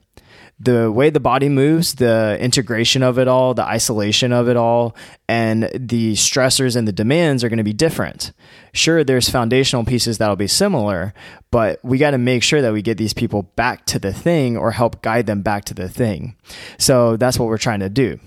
the 0.61 0.91
way 0.93 1.11
the 1.11 1.21
body 1.21 1.49
moves, 1.49 1.95
the 1.95 2.39
integration 2.41 3.03
of 3.03 3.19
it 3.19 3.27
all, 3.27 3.55
the 3.55 3.65
isolation 3.65 4.33
of 4.33 4.49
it 4.49 4.57
all, 4.57 4.95
and 5.29 5.65
the 5.75 6.13
stressors 6.13 6.77
and 6.77 6.87
the 6.87 6.93
demands 6.93 7.43
are 7.43 7.49
going 7.49 7.59
to 7.59 7.65
be 7.65 7.73
different. 7.73 8.33
Sure, 8.73 9.03
there's 9.03 9.29
foundational 9.29 9.85
pieces 9.85 10.19
that'll 10.19 10.37
be 10.37 10.47
similar, 10.47 11.15
but 11.51 11.81
we 11.83 11.99
got 11.99 12.13
to 12.13 12.19
make 12.19 12.43
sure 12.43 12.63
that 12.63 12.73
we 12.73 12.81
get 12.81 12.97
these 12.97 13.15
people 13.15 13.43
back 13.43 13.85
to 13.87 13.99
the 13.99 14.13
thing 14.13 14.57
or 14.57 14.71
help 14.71 15.03
guide 15.03 15.27
them 15.27 15.43
back 15.43 15.65
to 15.65 15.75
the 15.75 15.89
thing. 15.89 16.37
So 16.79 17.17
that's 17.17 17.39
what 17.39 17.49
we're 17.49 17.59
trying 17.59 17.81
to 17.81 17.91
do. 17.91 18.21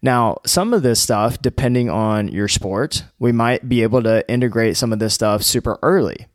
Now, 0.00 0.38
some 0.46 0.74
of 0.74 0.82
this 0.82 1.00
stuff, 1.00 1.40
depending 1.42 1.90
on 1.90 2.28
your 2.28 2.48
sport, 2.48 3.04
we 3.18 3.32
might 3.32 3.68
be 3.68 3.82
able 3.82 4.02
to 4.04 4.28
integrate 4.30 4.76
some 4.76 4.92
of 4.92 5.00
this 5.00 5.14
stuff 5.14 5.42
super 5.42 5.78
early. 5.82 6.26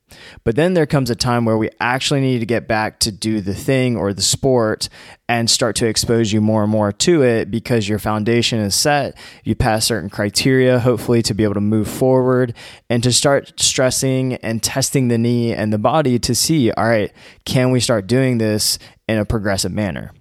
But 0.43 0.55
then 0.55 0.73
there 0.73 0.85
comes 0.85 1.09
a 1.09 1.15
time 1.15 1.45
where 1.45 1.57
we 1.57 1.69
actually 1.79 2.21
need 2.21 2.39
to 2.39 2.45
get 2.45 2.67
back 2.67 2.99
to 2.99 3.11
do 3.11 3.41
the 3.41 3.53
thing 3.53 3.95
or 3.95 4.13
the 4.13 4.21
sport 4.21 4.89
and 5.27 5.49
start 5.49 5.75
to 5.77 5.87
expose 5.87 6.31
you 6.31 6.41
more 6.41 6.63
and 6.63 6.71
more 6.71 6.91
to 6.91 7.23
it 7.23 7.49
because 7.49 7.87
your 7.87 7.99
foundation 7.99 8.59
is 8.59 8.75
set. 8.75 9.17
You 9.43 9.55
pass 9.55 9.85
certain 9.85 10.09
criteria, 10.09 10.79
hopefully, 10.79 11.21
to 11.23 11.33
be 11.33 11.43
able 11.43 11.55
to 11.55 11.61
move 11.61 11.87
forward 11.87 12.53
and 12.89 13.01
to 13.03 13.11
start 13.11 13.53
stressing 13.59 14.35
and 14.35 14.61
testing 14.61 15.07
the 15.07 15.17
knee 15.17 15.53
and 15.53 15.71
the 15.71 15.77
body 15.77 16.19
to 16.19 16.35
see, 16.35 16.71
all 16.71 16.87
right, 16.87 17.11
can 17.45 17.71
we 17.71 17.79
start 17.79 18.07
doing 18.07 18.37
this 18.37 18.79
in 19.07 19.17
a 19.17 19.25
progressive 19.25 19.71
manner? 19.71 20.11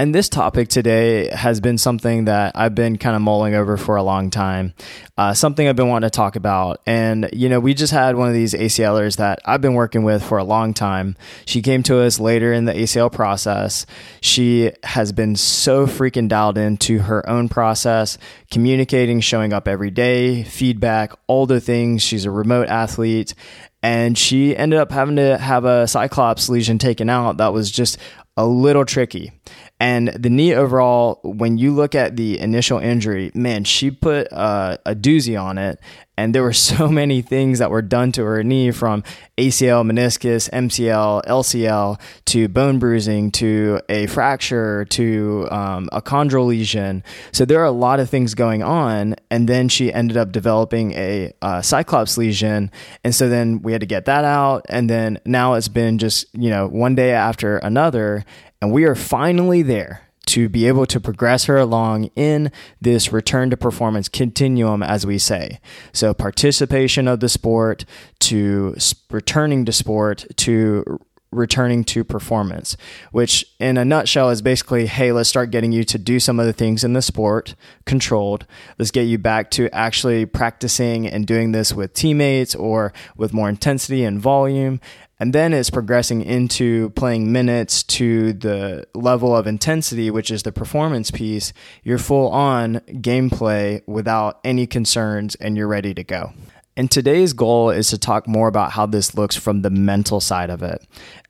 And 0.00 0.14
this 0.14 0.30
topic 0.30 0.68
today 0.68 1.28
has 1.28 1.60
been 1.60 1.76
something 1.76 2.24
that 2.24 2.52
I've 2.54 2.74
been 2.74 2.96
kind 2.96 3.14
of 3.14 3.20
mulling 3.20 3.54
over 3.54 3.76
for 3.76 3.96
a 3.96 4.02
long 4.02 4.30
time, 4.30 4.72
uh, 5.18 5.34
something 5.34 5.68
I've 5.68 5.76
been 5.76 5.88
wanting 5.88 6.08
to 6.08 6.16
talk 6.16 6.36
about. 6.36 6.80
And, 6.86 7.28
you 7.34 7.50
know, 7.50 7.60
we 7.60 7.74
just 7.74 7.92
had 7.92 8.16
one 8.16 8.26
of 8.26 8.32
these 8.32 8.54
ACLers 8.54 9.18
that 9.18 9.40
I've 9.44 9.60
been 9.60 9.74
working 9.74 10.02
with 10.02 10.24
for 10.24 10.38
a 10.38 10.42
long 10.42 10.72
time. 10.72 11.16
She 11.44 11.60
came 11.60 11.82
to 11.82 12.00
us 12.00 12.18
later 12.18 12.50
in 12.50 12.64
the 12.64 12.72
ACL 12.72 13.12
process. 13.12 13.84
She 14.22 14.72
has 14.84 15.12
been 15.12 15.36
so 15.36 15.86
freaking 15.86 16.28
dialed 16.28 16.56
into 16.56 17.00
her 17.00 17.28
own 17.28 17.50
process, 17.50 18.16
communicating, 18.50 19.20
showing 19.20 19.52
up 19.52 19.68
every 19.68 19.90
day, 19.90 20.44
feedback, 20.44 21.12
all 21.26 21.44
the 21.44 21.60
things. 21.60 22.02
She's 22.02 22.24
a 22.24 22.30
remote 22.30 22.68
athlete 22.68 23.34
and 23.82 24.16
she 24.16 24.56
ended 24.56 24.78
up 24.78 24.92
having 24.92 25.16
to 25.16 25.36
have 25.36 25.66
a 25.66 25.86
cyclops 25.86 26.48
lesion 26.48 26.78
taken 26.78 27.10
out 27.10 27.36
that 27.36 27.52
was 27.52 27.70
just 27.70 27.98
a 28.36 28.46
little 28.46 28.86
tricky. 28.86 29.32
And 29.80 30.08
the 30.08 30.28
knee 30.28 30.54
overall, 30.54 31.20
when 31.24 31.56
you 31.56 31.72
look 31.72 31.94
at 31.94 32.16
the 32.16 32.38
initial 32.38 32.78
injury, 32.78 33.30
man, 33.34 33.64
she 33.64 33.90
put 33.90 34.30
uh, 34.30 34.76
a 34.84 34.94
doozy 34.94 35.42
on 35.42 35.56
it. 35.56 35.80
And 36.18 36.34
there 36.34 36.42
were 36.42 36.52
so 36.70 36.86
many 36.86 37.22
things 37.22 37.60
that 37.60 37.70
were 37.70 37.80
done 37.80 38.12
to 38.12 38.24
her 38.24 38.44
knee 38.44 38.72
from 38.72 39.02
ACL, 39.38 39.90
meniscus, 39.90 40.50
MCL, 40.50 41.24
LCL 41.24 41.98
to 42.26 42.46
bone 42.48 42.78
bruising 42.78 43.30
to 43.32 43.80
a 43.88 44.06
fracture 44.06 44.84
to 44.84 45.48
um, 45.50 45.88
a 45.92 46.02
chondral 46.02 46.46
lesion. 46.46 47.02
So 47.32 47.46
there 47.46 47.60
are 47.60 47.64
a 47.64 47.70
lot 47.70 48.00
of 48.00 48.10
things 48.10 48.34
going 48.34 48.62
on. 48.62 49.16
And 49.30 49.48
then 49.48 49.70
she 49.70 49.90
ended 49.90 50.18
up 50.18 50.30
developing 50.30 50.92
a 50.92 51.32
uh, 51.40 51.62
cyclops 51.62 52.18
lesion. 52.18 52.70
And 53.02 53.14
so 53.14 53.30
then 53.30 53.62
we 53.62 53.72
had 53.72 53.80
to 53.80 53.86
get 53.86 54.04
that 54.04 54.26
out. 54.26 54.66
And 54.68 54.90
then 54.90 55.20
now 55.24 55.54
it's 55.54 55.68
been 55.68 55.96
just, 55.96 56.26
you 56.34 56.50
know, 56.50 56.68
one 56.68 56.94
day 56.94 57.12
after 57.12 57.56
another. 57.56 58.26
And 58.60 58.72
we 58.72 58.84
are 58.84 58.94
finally 58.94 59.62
there 59.62 60.02
to 60.26 60.48
be 60.48 60.68
able 60.68 60.86
to 60.86 61.00
progress 61.00 61.46
her 61.46 61.56
along 61.56 62.04
in 62.14 62.52
this 62.80 63.12
return 63.12 63.50
to 63.50 63.56
performance 63.56 64.08
continuum, 64.08 64.82
as 64.82 65.04
we 65.04 65.18
say. 65.18 65.58
So, 65.92 66.14
participation 66.14 67.08
of 67.08 67.20
the 67.20 67.28
sport 67.28 67.84
to 68.20 68.76
returning 69.10 69.64
to 69.64 69.72
sport 69.72 70.26
to 70.36 71.00
returning 71.32 71.84
to 71.84 72.02
performance, 72.02 72.76
which 73.12 73.44
in 73.60 73.76
a 73.76 73.84
nutshell 73.84 74.30
is 74.30 74.42
basically 74.42 74.86
hey, 74.86 75.12
let's 75.12 75.28
start 75.28 75.50
getting 75.50 75.72
you 75.72 75.84
to 75.84 75.98
do 75.98 76.18
some 76.20 76.40
of 76.40 76.46
the 76.46 76.52
things 76.52 76.84
in 76.84 76.92
the 76.92 77.02
sport 77.02 77.54
controlled. 77.86 78.46
Let's 78.78 78.90
get 78.90 79.02
you 79.02 79.18
back 79.18 79.50
to 79.52 79.72
actually 79.74 80.26
practicing 80.26 81.06
and 81.06 81.26
doing 81.26 81.52
this 81.52 81.72
with 81.72 81.94
teammates 81.94 82.54
or 82.54 82.92
with 83.16 83.32
more 83.32 83.48
intensity 83.48 84.04
and 84.04 84.20
volume. 84.20 84.80
And 85.20 85.34
then 85.34 85.52
it's 85.52 85.68
progressing 85.68 86.22
into 86.22 86.90
playing 86.90 87.30
minutes 87.30 87.82
to 87.84 88.32
the 88.32 88.86
level 88.94 89.36
of 89.36 89.46
intensity, 89.46 90.10
which 90.10 90.30
is 90.30 90.42
the 90.42 90.50
performance 90.50 91.10
piece. 91.10 91.52
You're 91.84 91.98
full 91.98 92.28
on 92.30 92.76
gameplay 92.88 93.86
without 93.86 94.40
any 94.44 94.66
concerns 94.66 95.34
and 95.34 95.58
you're 95.58 95.68
ready 95.68 95.92
to 95.92 96.02
go. 96.02 96.32
And 96.74 96.90
today's 96.90 97.34
goal 97.34 97.68
is 97.68 97.90
to 97.90 97.98
talk 97.98 98.26
more 98.26 98.48
about 98.48 98.72
how 98.72 98.86
this 98.86 99.14
looks 99.14 99.36
from 99.36 99.60
the 99.60 99.68
mental 99.68 100.20
side 100.20 100.48
of 100.48 100.62
it. 100.62 100.82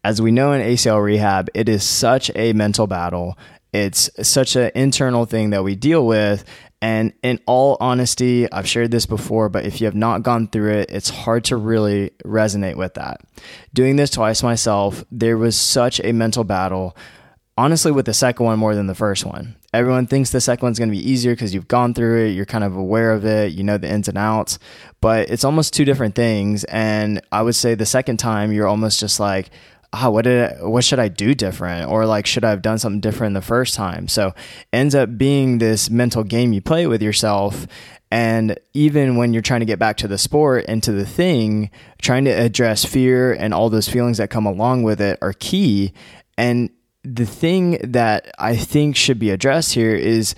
As 0.04 0.23
we 0.23 0.30
know 0.30 0.52
in 0.52 0.62
ACL 0.62 1.02
rehab, 1.02 1.49
it 1.54 1.68
is 1.68 1.82
such 1.82 2.30
a 2.37 2.52
mental 2.52 2.87
battle. 2.87 3.37
It's 3.73 4.09
such 4.23 4.54
an 4.54 4.70
internal 4.76 5.25
thing 5.25 5.50
that 5.50 5.64
we 5.64 5.75
deal 5.75 6.06
with. 6.06 6.44
And 6.82 7.12
in 7.22 7.40
all 7.46 7.76
honesty, 7.78 8.50
I've 8.50 8.68
shared 8.68 8.90
this 8.90 9.04
before, 9.04 9.50
but 9.50 9.66
if 9.66 9.80
you 9.80 9.84
have 9.84 9.94
not 9.94 10.22
gone 10.22 10.49
through 10.49 10.72
it, 10.72 10.90
it's 10.90 11.10
hard 11.10 11.44
to 11.44 11.56
really 11.56 12.10
resonate 12.25 12.76
with 12.76 12.94
that. 12.94 13.20
Doing 13.75 13.96
this 13.96 14.10
twice 14.10 14.42
myself, 14.42 15.04
there 15.10 15.37
was 15.37 15.56
such 15.56 16.00
a 16.02 16.12
mental 16.12 16.44
battle. 16.44 16.96
Honestly, 17.58 17.92
with 17.92 18.06
the 18.06 18.14
second 18.14 18.46
one 18.46 18.58
more 18.58 18.75
than 18.75 18.87
the 18.87 18.94
first 18.94 19.26
one. 19.26 19.56
Everyone 19.75 20.06
thinks 20.06 20.30
the 20.30 20.40
second 20.40 20.64
one's 20.64 20.78
going 20.78 20.88
to 20.88 20.96
be 20.96 21.10
easier 21.10 21.32
because 21.32 21.54
you've 21.54 21.68
gone 21.68 21.92
through 21.92 22.25
it, 22.25 22.30
you're 22.30 22.46
kind 22.46 22.64
of 22.64 22.75
aware 22.75 23.12
of 23.12 23.26
it, 23.26 23.52
you 23.52 23.62
know 23.62 23.76
the 23.76 23.88
ins 23.88 24.08
and 24.08 24.16
outs, 24.16 24.58
but 25.02 25.28
it's 25.28 25.44
almost 25.44 25.75
two 25.75 25.84
different 25.84 26.14
things. 26.14 26.64
And 26.64 27.20
I 27.30 27.42
would 27.42 27.54
say 27.54 27.75
the 27.75 27.87
second 27.87 28.16
time, 28.16 28.52
you're 28.52 28.66
almost 28.66 28.99
just 28.99 29.20
like, 29.20 29.50
oh, 29.92 30.11
what 30.11 30.23
did 30.23 30.52
I, 30.52 30.64
what 30.64 30.85
should 30.85 30.99
I 30.99 31.09
do 31.09 31.35
different, 31.35 31.90
or 31.90 32.06
like 32.06 32.26
should 32.26 32.44
I 32.44 32.50
have 32.50 32.62
done 32.62 32.78
something 32.78 33.00
different 33.00 33.35
the 33.35 33.42
first 33.42 33.75
time? 33.75 34.09
So 34.09 34.35
ends 34.73 34.94
up 34.94 35.18
being 35.18 35.59
this 35.59 35.90
mental 35.90 36.25
game 36.25 36.52
you 36.52 36.61
play 36.61 36.87
with 36.87 37.02
yourself. 37.02 37.66
And 38.12 38.59
even 38.75 39.16
when 39.16 39.32
you're 39.32 39.42
trying 39.42 39.61
to 39.61 39.66
get 39.66 39.78
back 39.78 39.97
to 39.99 40.09
the 40.09 40.18
sport 40.18 40.64
and 40.68 40.82
to 40.82 40.92
the 40.92 41.06
thing, 41.06 41.70
trying 42.02 42.25
to 42.25 42.30
address 42.30 42.85
fear 42.85 43.32
and 43.32 43.54
all 43.54 43.70
those 43.70 43.88
feelings 43.88 44.18
that 44.18 44.30
come 44.30 44.47
along 44.47 44.82
with 44.82 45.00
it 45.00 45.18
are 45.23 45.32
key. 45.32 45.92
And 46.37 46.70
the 47.04 47.26
thing 47.26 47.78
that 47.82 48.30
I 48.38 48.56
think 48.56 48.97
should 48.97 49.18
be 49.18 49.30
addressed 49.30 49.75
here 49.75 49.94
is 49.94 50.35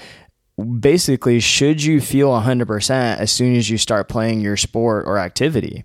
basically 0.80 1.40
should 1.40 1.82
you 1.82 2.00
feel 2.00 2.28
100% 2.28 2.90
as 3.18 3.32
soon 3.32 3.56
as 3.56 3.70
you 3.70 3.78
start 3.78 4.08
playing 4.08 4.40
your 4.40 4.56
sport 4.56 5.06
or 5.06 5.18
activity? 5.18 5.84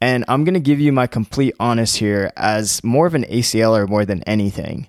And 0.00 0.24
I'm 0.28 0.44
going 0.44 0.54
to 0.54 0.60
give 0.60 0.80
you 0.80 0.92
my 0.92 1.06
complete 1.06 1.54
honest 1.58 1.96
here 1.96 2.30
as 2.36 2.82
more 2.84 3.06
of 3.06 3.14
an 3.14 3.24
ACLer 3.24 3.88
more 3.88 4.04
than 4.04 4.22
anything. 4.24 4.88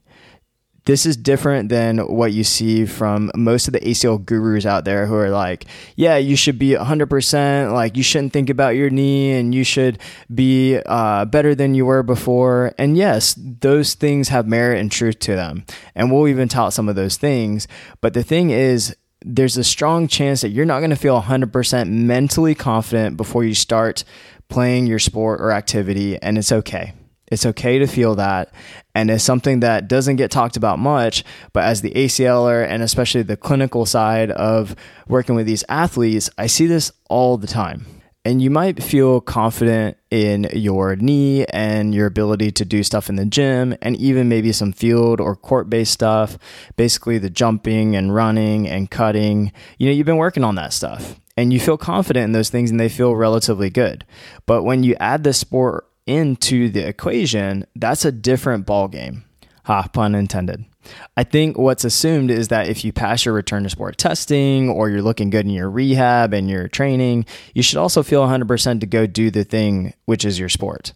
This 0.85 1.05
is 1.05 1.17
different 1.17 1.69
than 1.69 1.99
what 1.99 2.31
you 2.31 2.43
see 2.43 2.85
from 2.85 3.29
most 3.35 3.67
of 3.67 3.73
the 3.73 3.79
ACL 3.79 4.23
gurus 4.23 4.65
out 4.65 4.85
there 4.85 5.05
who 5.05 5.15
are 5.15 5.29
like, 5.29 5.65
yeah, 5.95 6.17
you 6.17 6.35
should 6.35 6.57
be 6.57 6.69
100%, 6.69 7.73
like, 7.73 7.95
you 7.95 8.01
shouldn't 8.01 8.33
think 8.33 8.49
about 8.49 8.75
your 8.75 8.89
knee 8.89 9.33
and 9.33 9.53
you 9.53 9.63
should 9.63 9.99
be 10.33 10.79
uh, 10.87 11.25
better 11.25 11.53
than 11.53 11.75
you 11.75 11.85
were 11.85 12.01
before. 12.01 12.73
And 12.79 12.97
yes, 12.97 13.35
those 13.37 13.93
things 13.93 14.29
have 14.29 14.47
merit 14.47 14.79
and 14.79 14.91
truth 14.91 15.19
to 15.19 15.35
them. 15.35 15.63
And 15.93 16.11
we'll 16.11 16.27
even 16.27 16.47
tout 16.47 16.73
some 16.73 16.89
of 16.89 16.95
those 16.95 17.17
things. 17.17 17.67
But 18.01 18.13
the 18.15 18.23
thing 18.23 18.49
is, 18.49 18.95
there's 19.21 19.57
a 19.57 19.63
strong 19.63 20.07
chance 20.07 20.41
that 20.41 20.49
you're 20.49 20.65
not 20.65 20.79
going 20.79 20.91
to 20.91 20.95
feel 20.95 21.21
100% 21.21 21.89
mentally 21.89 22.55
confident 22.55 23.17
before 23.17 23.43
you 23.43 23.53
start 23.53 24.03
playing 24.49 24.87
your 24.87 24.99
sport 24.99 25.39
or 25.39 25.51
activity, 25.51 26.17
and 26.21 26.37
it's 26.37 26.51
okay. 26.51 26.93
It's 27.31 27.45
okay 27.45 27.79
to 27.79 27.87
feel 27.87 28.15
that. 28.15 28.51
And 28.95 29.09
it's 29.09 29.23
something 29.23 29.59
that 29.61 29.87
doesn't 29.87 30.15
get 30.15 30.31
talked 30.31 30.57
about 30.57 30.79
much, 30.79 31.23
but 31.53 31.63
as 31.63 31.81
the 31.81 31.91
ACLer 31.91 32.67
and 32.67 32.83
especially 32.83 33.21
the 33.21 33.37
clinical 33.37 33.85
side 33.85 34.31
of 34.31 34.75
working 35.07 35.35
with 35.35 35.45
these 35.45 35.63
athletes, 35.69 36.29
I 36.37 36.47
see 36.47 36.65
this 36.65 36.91
all 37.09 37.37
the 37.37 37.47
time. 37.47 37.85
And 38.25 38.41
you 38.41 38.49
might 38.49 38.83
feel 38.83 39.21
confident 39.21 39.97
in 40.11 40.47
your 40.51 40.95
knee 40.97 41.45
and 41.45 41.95
your 41.95 42.05
ability 42.05 42.51
to 42.51 42.65
do 42.65 42.83
stuff 42.83 43.07
in 43.07 43.15
the 43.15 43.25
gym 43.25 43.75
and 43.81 43.95
even 43.95 44.27
maybe 44.27 44.51
some 44.51 44.73
field 44.73 45.21
or 45.21 45.35
court 45.35 45.69
based 45.69 45.93
stuff. 45.93 46.37
Basically, 46.75 47.17
the 47.17 47.29
jumping 47.29 47.95
and 47.95 48.13
running 48.13 48.67
and 48.67 48.91
cutting. 48.91 49.53
You 49.77 49.87
know, 49.87 49.93
you've 49.93 50.05
been 50.05 50.17
working 50.17 50.43
on 50.43 50.55
that 50.55 50.73
stuff 50.73 51.19
and 51.39 51.53
you 51.53 51.59
feel 51.59 51.77
confident 51.77 52.25
in 52.25 52.31
those 52.33 52.49
things 52.49 52.69
and 52.69 52.77
they 52.77 52.89
feel 52.89 53.15
relatively 53.15 53.69
good. 53.69 54.05
But 54.45 54.63
when 54.63 54.83
you 54.83 54.97
add 54.99 55.23
the 55.23 55.31
sport 55.31 55.89
into 56.05 56.67
the 56.67 56.85
equation, 56.85 57.65
that's 57.77 58.03
a 58.03 58.11
different 58.11 58.65
ball 58.65 58.89
game. 58.89 59.23
Ha, 59.63 59.87
pun 59.93 60.15
intended. 60.15 60.65
I 61.15 61.23
think 61.23 61.57
what's 61.57 61.85
assumed 61.85 62.29
is 62.29 62.49
that 62.49 62.67
if 62.67 62.83
you 62.83 62.91
pass 62.91 63.23
your 63.23 63.33
return 63.33 63.63
to 63.63 63.69
sport 63.69 63.97
testing 63.97 64.67
or 64.67 64.89
you're 64.89 65.01
looking 65.01 65.29
good 65.29 65.45
in 65.45 65.51
your 65.51 65.69
rehab 65.69 66.33
and 66.33 66.49
your 66.49 66.67
training, 66.67 67.25
you 67.53 67.63
should 67.63 67.77
also 67.77 68.03
feel 68.03 68.27
100% 68.27 68.81
to 68.81 68.85
go 68.85 69.07
do 69.07 69.31
the 69.31 69.45
thing, 69.45 69.93
which 70.03 70.25
is 70.25 70.39
your 70.39 70.49
sport. 70.49 70.91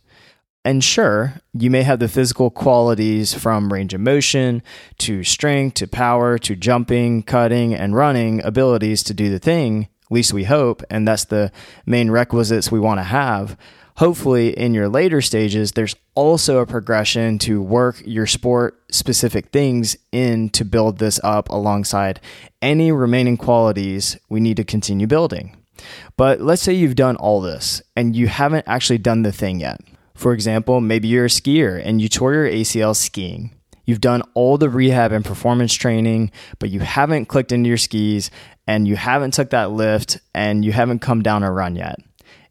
And 0.66 0.84
sure, 0.84 1.36
you 1.54 1.70
may 1.70 1.84
have 1.84 2.00
the 2.00 2.10
physical 2.10 2.50
qualities 2.50 3.34
from 3.34 3.72
range 3.72 3.94
of 3.94 4.02
motion 4.02 4.62
to 4.98 5.24
strength 5.24 5.76
to 5.76 5.88
power 5.88 6.38
to 6.40 6.56
jumping, 6.58 7.24
cutting, 7.24 7.74
and 7.74 7.96
running 7.96 8.44
abilities 8.44 9.04
to 9.04 9.14
do 9.14 9.30
the 9.30 9.40
thing, 9.40 9.88
least 10.14 10.34
we 10.34 10.46
hope, 10.46 10.84
and 10.90 11.08
that's 11.08 11.26
the 11.26 11.52
main 11.86 12.10
requisites 12.10 12.72
we 12.72 12.80
want 12.80 13.00
to 13.00 13.04
have. 13.04 13.58
Hopefully, 13.98 14.58
in 14.58 14.74
your 14.74 14.90
later 14.90 15.22
stages, 15.22 15.74
there's 15.74 15.96
also 16.16 16.60
a 16.60 16.66
progression 16.66 17.38
to 17.40 17.62
work 17.62 18.02
your 18.06 18.26
sport 18.26 18.82
specific 18.92 19.50
things 19.50 19.96
in 20.12 20.50
to 20.50 20.66
build 20.66 20.98
this 20.98 21.20
up 21.24 21.50
alongside 21.50 22.20
any 22.62 22.92
remaining 22.92 23.38
qualities 23.38 24.18
we 24.30 24.40
need 24.40 24.58
to 24.58 24.64
continue 24.64 25.06
building. 25.06 25.56
But 26.18 26.42
let's 26.42 26.62
say 26.62 26.74
you've 26.74 26.96
done 26.96 27.18
all 27.18 27.42
this 27.42 27.82
and 27.96 28.16
you 28.16 28.28
haven't 28.28 28.68
actually 28.68 29.00
done 29.00 29.24
the 29.24 29.32
thing 29.32 29.60
yet. 29.60 29.80
For 30.16 30.34
example, 30.34 30.82
maybe 30.82 31.08
you're 31.08 31.26
a 31.26 31.30
skier 31.30 31.82
and 31.84 32.02
you 32.02 32.08
tore 32.08 32.34
your 32.34 32.48
ACL 32.48 32.96
skiing. 32.96 33.52
You've 33.86 34.02
done 34.02 34.22
all 34.34 34.58
the 34.58 34.70
rehab 34.70 35.12
and 35.12 35.26
performance 35.26 35.74
training, 35.74 36.32
but 36.58 36.70
you 36.70 36.80
haven't 36.80 37.26
clicked 37.26 37.52
into 37.52 37.68
your 37.68 37.78
skis 37.78 38.32
and 38.68 38.88
you 38.88 38.96
haven't 38.96 39.34
took 39.34 39.50
that 39.52 39.72
lift 39.72 40.20
and 40.34 40.64
you 40.64 40.72
haven't 40.72 41.00
come 41.00 41.22
down 41.22 41.44
a 41.44 41.52
run 41.52 41.76
yet. 41.76 41.98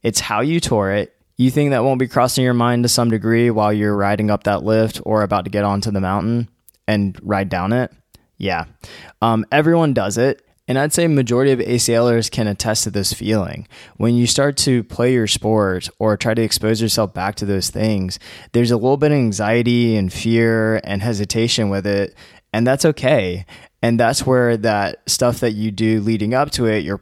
It's 0.02 0.20
how 0.20 0.40
you 0.40 0.60
tore 0.60 0.92
it. 0.92 1.14
You 1.36 1.50
think 1.50 1.70
that 1.70 1.84
won't 1.84 1.98
be 1.98 2.08
crossing 2.08 2.44
your 2.44 2.54
mind 2.54 2.84
to 2.84 2.88
some 2.88 3.10
degree 3.10 3.50
while 3.50 3.72
you're 3.72 3.96
riding 3.96 4.30
up 4.30 4.44
that 4.44 4.62
lift 4.62 5.00
or 5.04 5.22
about 5.22 5.44
to 5.44 5.50
get 5.50 5.64
onto 5.64 5.90
the 5.90 6.00
mountain 6.00 6.48
and 6.86 7.18
ride 7.22 7.48
down 7.48 7.72
it? 7.72 7.90
Yeah. 8.36 8.66
Um, 9.20 9.46
everyone 9.50 9.94
does 9.94 10.18
it. 10.18 10.44
And 10.68 10.78
I'd 10.78 10.92
say 10.92 11.08
majority 11.08 11.50
of 11.50 11.58
ACLers 11.58 12.30
can 12.30 12.46
attest 12.46 12.84
to 12.84 12.90
this 12.90 13.12
feeling. 13.12 13.66
When 13.96 14.14
you 14.14 14.26
start 14.26 14.56
to 14.58 14.84
play 14.84 15.12
your 15.12 15.26
sport 15.26 15.88
or 15.98 16.16
try 16.16 16.34
to 16.34 16.42
expose 16.42 16.80
yourself 16.80 17.12
back 17.12 17.34
to 17.36 17.44
those 17.44 17.68
things, 17.68 18.18
there's 18.52 18.70
a 18.70 18.76
little 18.76 18.96
bit 18.96 19.10
of 19.10 19.18
anxiety 19.18 19.96
and 19.96 20.12
fear 20.12 20.80
and 20.84 21.02
hesitation 21.02 21.68
with 21.68 21.86
it, 21.86 22.14
and 22.52 22.66
that's 22.66 22.84
okay. 22.84 23.46
And 23.82 23.98
that's 23.98 24.24
where 24.24 24.56
that 24.58 25.02
stuff 25.08 25.40
that 25.40 25.52
you 25.52 25.70
do 25.70 26.00
leading 26.00 26.34
up 26.34 26.50
to 26.52 26.66
it, 26.66 26.84
your 26.84 27.00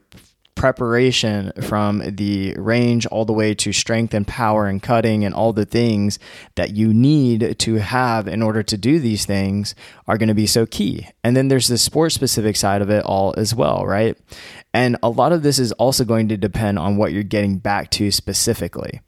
preparation 0.60 1.50
from 1.62 2.02
the 2.16 2.52
range 2.58 3.06
all 3.06 3.24
the 3.24 3.32
way 3.32 3.54
to 3.54 3.72
strength 3.72 4.12
and 4.12 4.26
power 4.26 4.66
and 4.66 4.82
cutting 4.82 5.24
and 5.24 5.34
all 5.34 5.54
the 5.54 5.64
things 5.64 6.18
that 6.54 6.76
you 6.76 6.92
need 6.92 7.58
to 7.58 7.76
have 7.76 8.28
in 8.28 8.42
order 8.42 8.62
to 8.62 8.76
do 8.76 8.98
these 8.98 9.24
things 9.24 9.74
are 10.06 10.18
going 10.18 10.28
to 10.28 10.34
be 10.34 10.46
so 10.46 10.66
key. 10.66 11.08
And 11.24 11.34
then 11.34 11.48
there's 11.48 11.68
the 11.68 11.78
sport 11.78 12.12
specific 12.12 12.56
side 12.56 12.82
of 12.82 12.90
it 12.90 13.02
all 13.06 13.32
as 13.38 13.54
well, 13.54 13.86
right? 13.86 14.18
And 14.74 14.98
a 15.02 15.08
lot 15.08 15.32
of 15.32 15.42
this 15.42 15.58
is 15.58 15.72
also 15.72 16.04
going 16.04 16.28
to 16.28 16.36
depend 16.36 16.78
on 16.78 16.98
what 16.98 17.12
you're 17.12 17.22
getting 17.22 17.56
back 17.56 17.90
to 17.92 18.10
specifically. 18.10 19.00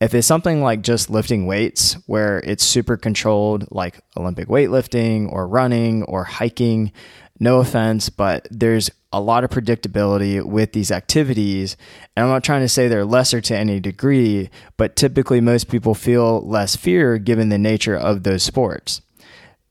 If 0.00 0.14
it's 0.14 0.26
something 0.26 0.62
like 0.62 0.80
just 0.80 1.10
lifting 1.10 1.44
weights, 1.44 1.98
where 2.06 2.38
it's 2.38 2.64
super 2.64 2.96
controlled, 2.96 3.66
like 3.70 4.00
Olympic 4.16 4.48
weightlifting 4.48 5.30
or 5.30 5.46
running 5.46 6.02
or 6.04 6.24
hiking, 6.24 6.92
no 7.40 7.58
offense, 7.58 8.08
but 8.08 8.46
there's 8.50 8.90
a 9.12 9.20
lot 9.20 9.44
of 9.44 9.50
predictability 9.50 10.42
with 10.42 10.72
these 10.72 10.90
activities. 10.90 11.76
And 12.16 12.24
I'm 12.24 12.30
not 12.30 12.44
trying 12.44 12.62
to 12.62 12.68
say 12.68 12.88
they're 12.88 13.04
lesser 13.04 13.40
to 13.40 13.56
any 13.56 13.80
degree, 13.80 14.50
but 14.76 14.96
typically 14.96 15.40
most 15.40 15.68
people 15.68 15.94
feel 15.94 16.40
less 16.46 16.76
fear 16.76 17.18
given 17.18 17.48
the 17.48 17.58
nature 17.58 17.96
of 17.96 18.22
those 18.22 18.42
sports. 18.42 19.02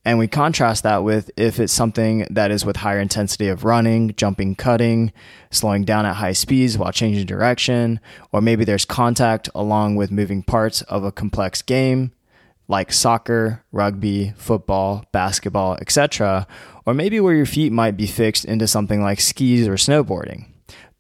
And 0.05 0.19
we 0.19 0.27
contrast 0.27 0.83
that 0.83 1.03
with 1.03 1.31
if 1.37 1.61
it's 1.61 1.71
something 1.71 2.27
that 2.29 2.51
is 2.51 2.65
with 2.65 2.75
higher 2.77 2.99
intensity 2.99 3.47
of 3.47 3.63
running, 3.63 4.13
jumping, 4.15 4.55
cutting, 4.55 5.13
slowing 5.49 5.85
down 5.85 6.05
at 6.05 6.17
high 6.17 6.33
speeds 6.33 6.77
while 6.77 6.91
changing 6.91 7.25
direction, 7.25 8.01
or 8.33 8.41
maybe 8.41 8.65
there's 8.65 8.83
contact 8.83 9.49
along 9.55 9.95
with 9.95 10.11
moving 10.11 10.43
parts 10.43 10.81
of 10.83 11.05
a 11.05 11.11
complex 11.11 11.61
game 11.61 12.11
like 12.67 12.91
soccer, 12.91 13.63
rugby, 13.71 14.33
football, 14.37 15.05
basketball, 15.11 15.75
etc., 15.81 16.47
or 16.85 16.93
maybe 16.93 17.19
where 17.19 17.33
your 17.33 17.45
feet 17.45 17.71
might 17.71 17.97
be 17.97 18.07
fixed 18.07 18.45
into 18.45 18.67
something 18.67 19.01
like 19.01 19.19
skis 19.19 19.67
or 19.67 19.75
snowboarding. 19.75 20.45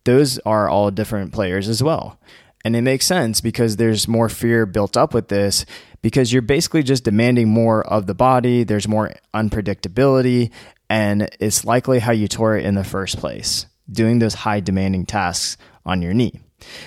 Those 0.05 0.39
are 0.39 0.69
all 0.69 0.91
different 0.91 1.31
players 1.31 1.69
as 1.69 1.81
well. 1.81 2.19
And 2.65 2.75
it 2.75 2.81
makes 2.81 3.05
sense 3.05 3.41
because 3.41 3.75
there's 3.75 4.07
more 4.07 4.29
fear 4.29 4.65
built 4.65 4.95
up 4.95 5.13
with 5.13 5.27
this 5.27 5.65
because 6.01 6.31
you're 6.31 6.41
basically 6.41 6.83
just 6.83 7.03
demanding 7.03 7.49
more 7.49 7.85
of 7.87 8.07
the 8.07 8.13
body, 8.13 8.63
there's 8.63 8.87
more 8.87 9.13
unpredictability, 9.33 10.51
and 10.89 11.29
it's 11.39 11.65
likely 11.65 11.99
how 11.99 12.11
you 12.11 12.27
tore 12.27 12.57
it 12.57 12.65
in 12.65 12.75
the 12.75 12.83
first 12.83 13.17
place, 13.17 13.65
doing 13.91 14.19
those 14.19 14.33
high 14.33 14.59
demanding 14.59 15.05
tasks 15.05 15.57
on 15.85 16.01
your 16.01 16.13
knee. 16.13 16.39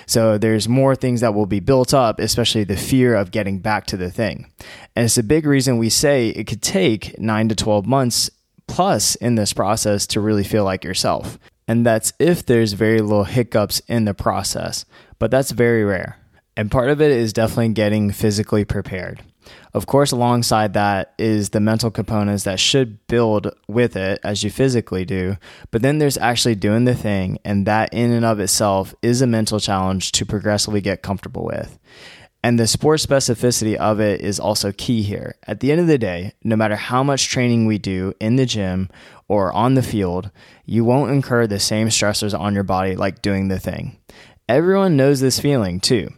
So 0.05 0.37
there's 0.37 0.67
more 0.67 0.95
things 0.95 1.21
that 1.21 1.35
will 1.35 1.45
be 1.45 1.59
built 1.59 1.93
up, 1.93 2.19
especially 2.19 2.63
the 2.63 2.77
fear 2.77 3.15
of 3.15 3.31
getting 3.31 3.59
back 3.59 3.85
to 3.87 3.97
the 3.97 4.09
thing. 4.09 4.51
And 4.95 5.05
it's 5.05 5.17
a 5.17 5.23
big 5.23 5.45
reason 5.45 5.77
we 5.77 5.89
say 5.89 6.29
it 6.29 6.47
could 6.47 6.61
take 6.61 7.19
nine 7.19 7.49
to 7.49 7.55
12 7.55 7.85
months 7.85 8.29
plus 8.67 9.15
in 9.15 9.35
this 9.35 9.53
process 9.53 10.05
to 10.07 10.21
really 10.21 10.43
feel 10.43 10.63
like 10.63 10.83
yourself. 10.83 11.39
And 11.67 11.85
that's 11.85 12.13
if 12.19 12.45
there's 12.45 12.73
very 12.73 13.01
little 13.01 13.25
hiccups 13.25 13.79
in 13.87 14.05
the 14.05 14.13
process, 14.13 14.85
but 15.19 15.31
that's 15.31 15.51
very 15.51 15.83
rare. 15.83 16.17
And 16.55 16.71
part 16.71 16.89
of 16.89 17.01
it 17.01 17.11
is 17.11 17.33
definitely 17.33 17.69
getting 17.69 18.11
physically 18.11 18.65
prepared. 18.65 19.21
Of 19.73 19.85
course, 19.85 20.11
alongside 20.11 20.73
that 20.73 21.13
is 21.17 21.49
the 21.49 21.59
mental 21.59 21.91
components 21.91 22.43
that 22.43 22.59
should 22.59 23.05
build 23.07 23.53
with 23.67 23.95
it 23.95 24.19
as 24.23 24.43
you 24.43 24.49
physically 24.49 25.05
do. 25.05 25.37
But 25.71 25.81
then 25.81 25.99
there's 25.99 26.17
actually 26.17 26.55
doing 26.55 26.85
the 26.85 26.95
thing, 26.95 27.37
and 27.45 27.65
that 27.65 27.93
in 27.93 28.11
and 28.11 28.25
of 28.25 28.39
itself 28.39 28.95
is 29.01 29.21
a 29.21 29.27
mental 29.27 29.59
challenge 29.59 30.11
to 30.13 30.25
progressively 30.25 30.81
get 30.81 31.03
comfortable 31.03 31.45
with. 31.45 31.77
And 32.47 32.57
the 32.57 32.65
sport 32.65 33.01
specificity 33.01 33.75
of 33.75 33.99
it 33.99 34.21
is 34.21 34.39
also 34.39 34.71
key 34.71 35.01
here. 35.01 35.35
At 35.45 35.59
the 35.59 35.69
end 35.69 35.81
of 35.81 35.87
the 35.87 35.97
day, 35.97 36.31
no 36.45 36.55
matter 36.55 36.77
how 36.77 37.03
much 37.03 37.27
training 37.27 37.65
we 37.65 37.77
do 37.77 38.13
in 38.21 38.37
the 38.37 38.45
gym 38.45 38.89
or 39.27 39.51
on 39.51 39.73
the 39.73 39.83
field, 39.83 40.31
you 40.65 40.85
won't 40.85 41.11
incur 41.11 41.45
the 41.45 41.59
same 41.59 41.89
stressors 41.89 42.33
on 42.33 42.53
your 42.53 42.63
body 42.63 42.95
like 42.95 43.21
doing 43.21 43.49
the 43.49 43.59
thing. 43.59 43.97
Everyone 44.47 44.95
knows 44.95 45.19
this 45.19 45.41
feeling 45.41 45.81
too. 45.81 46.09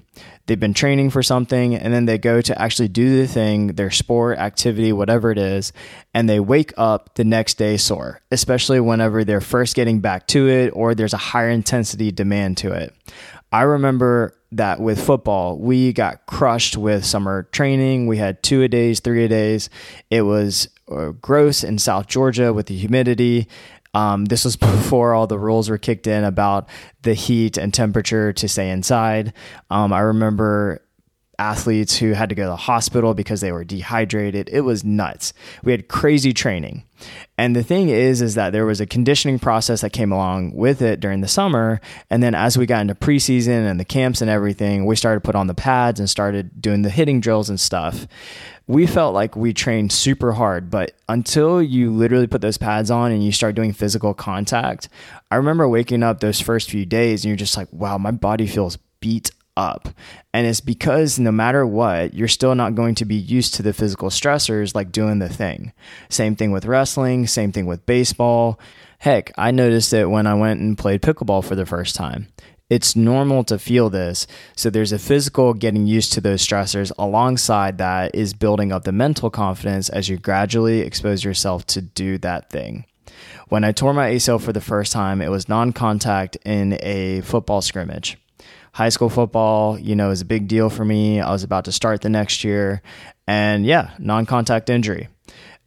They've 0.46 0.60
been 0.60 0.76
training 0.76 1.10
for 1.10 1.24
something 1.24 1.74
and 1.74 1.92
then 1.92 2.06
they 2.06 2.20
go 2.20 2.42
to 2.42 2.62
actually 2.62 2.90
do 2.90 3.18
the 3.18 3.28
thing, 3.28 3.74
their 3.74 3.90
sport, 3.90 4.38
activity, 4.38 4.94
whatever 4.94 5.32
it 5.32 5.40
is, 5.40 5.74
and 6.14 6.30
they 6.30 6.40
wake 6.40 6.74
up 6.78 7.16
the 7.16 7.24
next 7.24 7.58
day 7.58 7.76
sore, 7.76 8.22
especially 8.30 8.80
whenever 8.80 9.24
they're 9.24 9.42
first 9.42 9.76
getting 9.76 10.00
back 10.00 10.28
to 10.28 10.48
it 10.48 10.70
or 10.76 10.94
there's 10.94 11.14
a 11.14 11.18
higher 11.18 11.50
intensity 11.50 12.12
demand 12.12 12.58
to 12.58 12.72
it. 12.72 12.94
I 13.52 13.64
remember 13.64 14.36
that 14.52 14.80
with 14.80 15.04
football, 15.04 15.58
we 15.58 15.94
got 15.94 16.26
crushed 16.26 16.78
with 16.78 17.06
summer 17.06 17.44
training. 17.52 18.08
We 18.08 18.18
had 18.18 18.42
two 18.44 18.62
a 18.64 18.68
days, 18.68 19.00
three 19.00 19.26
a 19.26 19.28
days. 19.28 19.70
It 20.10 20.24
was 20.24 20.70
uh, 20.92 21.12
gross 21.12 21.64
in 21.64 21.80
South 21.80 22.08
Georgia 22.08 22.54
with 22.54 22.68
the 22.68 22.78
humidity. 22.78 23.48
Um, 23.94 24.26
this 24.26 24.46
was 24.46 24.56
before 24.56 25.14
all 25.14 25.28
the 25.28 25.40
rules 25.40 25.70
were 25.70 25.78
kicked 25.78 26.08
in 26.08 26.24
about 26.24 26.70
the 27.02 27.14
heat 27.14 27.58
and 27.58 27.74
temperature 27.74 28.34
to 28.34 28.48
stay 28.48 28.70
inside. 28.70 29.34
Um, 29.70 29.94
I 29.94 30.00
remember 30.00 30.82
athletes 31.40 31.98
who 31.98 32.12
had 32.12 32.30
to 32.30 32.36
go 32.36 32.44
to 32.44 32.50
the 32.50 32.56
hospital 32.56 33.14
because 33.14 33.42
they 33.42 33.52
were 33.52 33.64
dehydrated. 33.64 34.50
It 34.52 34.62
was 34.62 34.84
nuts. 34.84 35.34
We 35.64 35.72
had 35.72 35.88
crazy 35.88 36.34
training. 36.34 36.84
And 37.38 37.56
the 37.56 37.64
thing 37.64 37.90
is 37.90 38.22
is 38.22 38.36
that 38.36 38.52
there 38.52 38.66
was 38.66 38.82
a 38.82 38.86
conditioning 38.86 39.40
process 39.40 39.82
that 39.82 39.94
came 39.94 40.12
along 40.12 40.54
with 40.54 40.82
it 40.82 41.00
during 41.00 41.22
the 41.22 41.28
summer, 41.28 41.80
and 42.10 42.22
then 42.22 42.36
as 42.36 42.58
we 42.58 42.66
got 42.66 42.82
into 42.82 42.96
preseason 42.96 43.70
and 43.70 43.80
the 43.80 43.86
camps 43.86 44.22
and 44.22 44.30
everything, 44.30 44.86
we 44.86 44.98
started 44.98 45.22
to 45.22 45.26
put 45.26 45.36
on 45.36 45.48
the 45.48 45.54
pads 45.54 46.00
and 46.00 46.10
started 46.10 46.62
doing 46.62 46.82
the 46.82 46.90
hitting 46.90 47.22
drills 47.22 47.50
and 47.50 47.60
stuff. 47.60 48.06
We 48.68 48.86
felt 48.86 49.16
like 49.16 49.36
we 49.36 49.54
trained 49.54 49.92
super 49.92 50.34
hard, 50.34 50.70
but 50.70 50.92
until 51.08 51.62
you 51.62 51.92
literally 51.92 52.28
put 52.28 52.42
those 52.42 52.58
pads 52.58 52.92
on 52.92 53.12
and 53.12 53.24
you 53.24 53.32
start 53.32 53.56
doing 53.56 53.74
physical 53.74 54.14
contact, 54.14 54.90
I 55.32 55.38
remember 55.38 55.68
waking 55.68 56.04
up 56.04 56.20
those 56.20 56.40
first 56.40 56.70
few 56.70 56.86
days 56.86 57.24
and 57.24 57.30
you're 57.30 57.38
just 57.38 57.58
like, 57.58 57.72
wow, 57.72 57.98
my 57.98 58.12
body 58.12 58.46
feels 58.46 58.78
beat 59.00 59.32
up. 59.60 59.90
And 60.34 60.48
it's 60.48 60.62
because 60.62 61.20
no 61.20 61.32
matter 61.32 61.66
what, 61.68 62.14
you're 62.14 62.28
still 62.30 62.56
not 62.56 62.76
going 62.76 62.96
to 62.96 63.06
be 63.06 63.16
used 63.16 63.54
to 63.56 63.64
the 63.64 63.74
physical 63.74 64.10
stressors 64.10 64.74
like 64.74 64.92
doing 64.92 65.20
the 65.20 65.30
thing. 65.30 65.74
Same 66.08 66.36
thing 66.36 66.52
with 66.52 66.66
wrestling, 66.66 67.28
same 67.28 67.52
thing 67.52 67.66
with 67.66 67.86
baseball. 67.86 68.60
Heck, 69.00 69.32
I 69.38 69.52
noticed 69.52 69.94
it 69.94 70.10
when 70.10 70.28
I 70.28 70.34
went 70.34 70.62
and 70.62 70.78
played 70.78 71.02
pickleball 71.02 71.44
for 71.44 71.56
the 71.56 71.66
first 71.66 71.96
time. 71.96 72.28
It's 72.70 72.96
normal 72.96 73.44
to 73.46 73.58
feel 73.58 73.90
this. 73.90 74.28
So 74.56 74.70
there's 74.70 74.92
a 74.92 75.00
physical 75.00 75.54
getting 75.54 75.88
used 75.88 76.14
to 76.14 76.22
those 76.22 76.46
stressors. 76.46 76.92
Alongside 76.98 77.80
that 77.80 78.14
is 78.14 78.34
building 78.34 78.72
up 78.72 78.84
the 78.84 78.92
mental 78.92 79.30
confidence 79.30 79.90
as 79.90 80.08
you 80.08 80.18
gradually 80.18 80.82
expose 80.82 81.24
yourself 81.24 81.66
to 81.68 81.82
do 81.82 82.18
that 82.20 82.50
thing. 82.50 82.86
When 83.50 83.64
I 83.64 83.72
tore 83.72 83.94
my 83.94 84.12
ACL 84.12 84.40
for 84.40 84.54
the 84.54 84.62
first 84.62 84.92
time, 84.92 85.22
it 85.22 85.30
was 85.32 85.50
non 85.50 85.74
contact 85.74 86.38
in 86.46 86.78
a 86.82 87.22
football 87.22 87.62
scrimmage 87.62 88.18
high 88.80 88.88
school 88.88 89.10
football, 89.10 89.78
you 89.78 89.94
know, 89.94 90.10
is 90.10 90.22
a 90.22 90.26
big 90.26 90.48
deal 90.48 90.70
for 90.70 90.86
me. 90.86 91.20
I 91.20 91.32
was 91.32 91.44
about 91.44 91.66
to 91.66 91.72
start 91.74 92.00
the 92.00 92.08
next 92.08 92.46
year. 92.46 92.82
And 93.28 93.66
yeah, 93.66 93.92
non 94.00 94.26
contact 94.26 94.70
injury. 94.70 95.10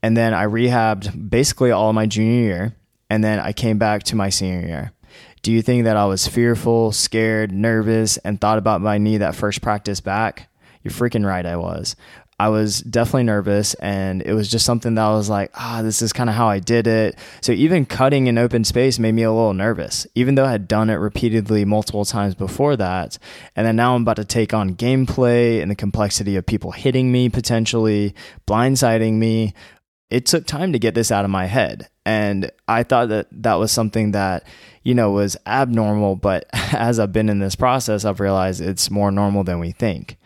And 0.03 0.17
then 0.17 0.33
I 0.33 0.47
rehabbed 0.47 1.29
basically 1.29 1.73
all 1.73 1.93
my 1.93 2.07
junior 2.07 2.43
year. 2.43 2.77
And 3.11 3.23
then 3.23 3.39
I 3.39 3.53
came 3.53 3.77
back 3.77 4.05
to 4.05 4.17
my 4.17 4.31
senior 4.31 4.67
year. 4.67 4.93
Do 5.43 5.53
you 5.53 5.61
think 5.61 5.85
that 5.85 5.99
I 5.99 6.07
was 6.07 6.27
fearful, 6.27 6.91
scared, 6.91 7.53
nervous, 7.53 8.17
and 8.17 8.41
thought 8.41 8.57
about 8.57 8.81
my 8.81 8.97
knee 8.97 9.19
that 9.19 9.35
first 9.35 9.61
practice 9.61 10.01
back? 10.01 10.49
You're 10.83 10.93
freaking 10.93 11.27
right, 11.27 11.45
I 11.45 11.57
was. 11.59 11.95
I 12.39 12.49
was 12.49 12.81
definitely 12.81 13.25
nervous 13.25 13.75
and 13.75 14.23
it 14.23 14.35
was 14.35 14.51
just 14.51 14.67
something 14.67 14.95
that 14.97 15.05
I 15.05 15.13
was 15.13 15.29
like, 15.29 15.51
ah, 15.55 15.81
this 15.83 16.03
is 16.03 16.13
kind 16.13 16.29
of 16.29 16.35
how 16.35 16.49
I 16.49 16.59
did 16.59 16.87
it. 16.87 17.17
So 17.41 17.53
even 17.53 17.87
cutting 17.87 18.27
in 18.27 18.39
open 18.39 18.65
space 18.65 18.99
made 18.99 19.13
me 19.13 19.23
a 19.23 19.31
little 19.31 19.55
nervous, 19.55 20.07
even 20.15 20.35
though 20.35 20.45
I 20.45 20.51
had 20.51 20.67
done 20.67 20.91
it 20.91 20.95
repeatedly 20.95 21.65
multiple 21.65 22.05
times 22.05 22.35
before 22.35 22.77
that. 22.77 23.19
And 23.55 23.67
then 23.67 23.77
now 23.77 23.95
I'm 23.95 24.03
about 24.03 24.17
to 24.17 24.25
take 24.25 24.53
on 24.55 24.75
gameplay 24.75 25.63
and 25.63 25.71
the 25.71 25.77
complexity 25.77 26.37
of 26.37 26.45
people 26.45 26.73
hitting 26.73 27.13
me 27.13 27.29
potentially, 27.29 28.15
blindsiding 28.47 29.15
me. 29.15 29.55
It 30.13 30.27
took 30.27 30.47
time 30.47 30.75
to 30.75 30.79
get 30.79 30.95
this 30.95 31.11
out 31.11 31.25
of 31.25 31.31
my 31.31 31.47
head. 31.47 31.89
And 32.05 32.51
I 32.69 32.83
thought 32.83 33.09
that 33.09 33.29
that 33.33 33.55
was 33.55 33.73
something 33.73 34.11
that, 34.11 34.47
you 34.83 34.95
know, 34.95 35.11
was 35.11 35.39
abnormal. 35.47 36.17
But 36.17 36.45
as 36.53 37.01
I've 37.01 37.15
been 37.15 37.31
in 37.31 37.39
this 37.39 37.57
process, 37.57 38.05
I've 38.05 38.21
realized 38.21 38.61
it's 38.61 38.91
more 38.91 39.11
normal 39.11 39.43
than 39.43 39.59
we 39.59 39.73
think. 39.73 40.19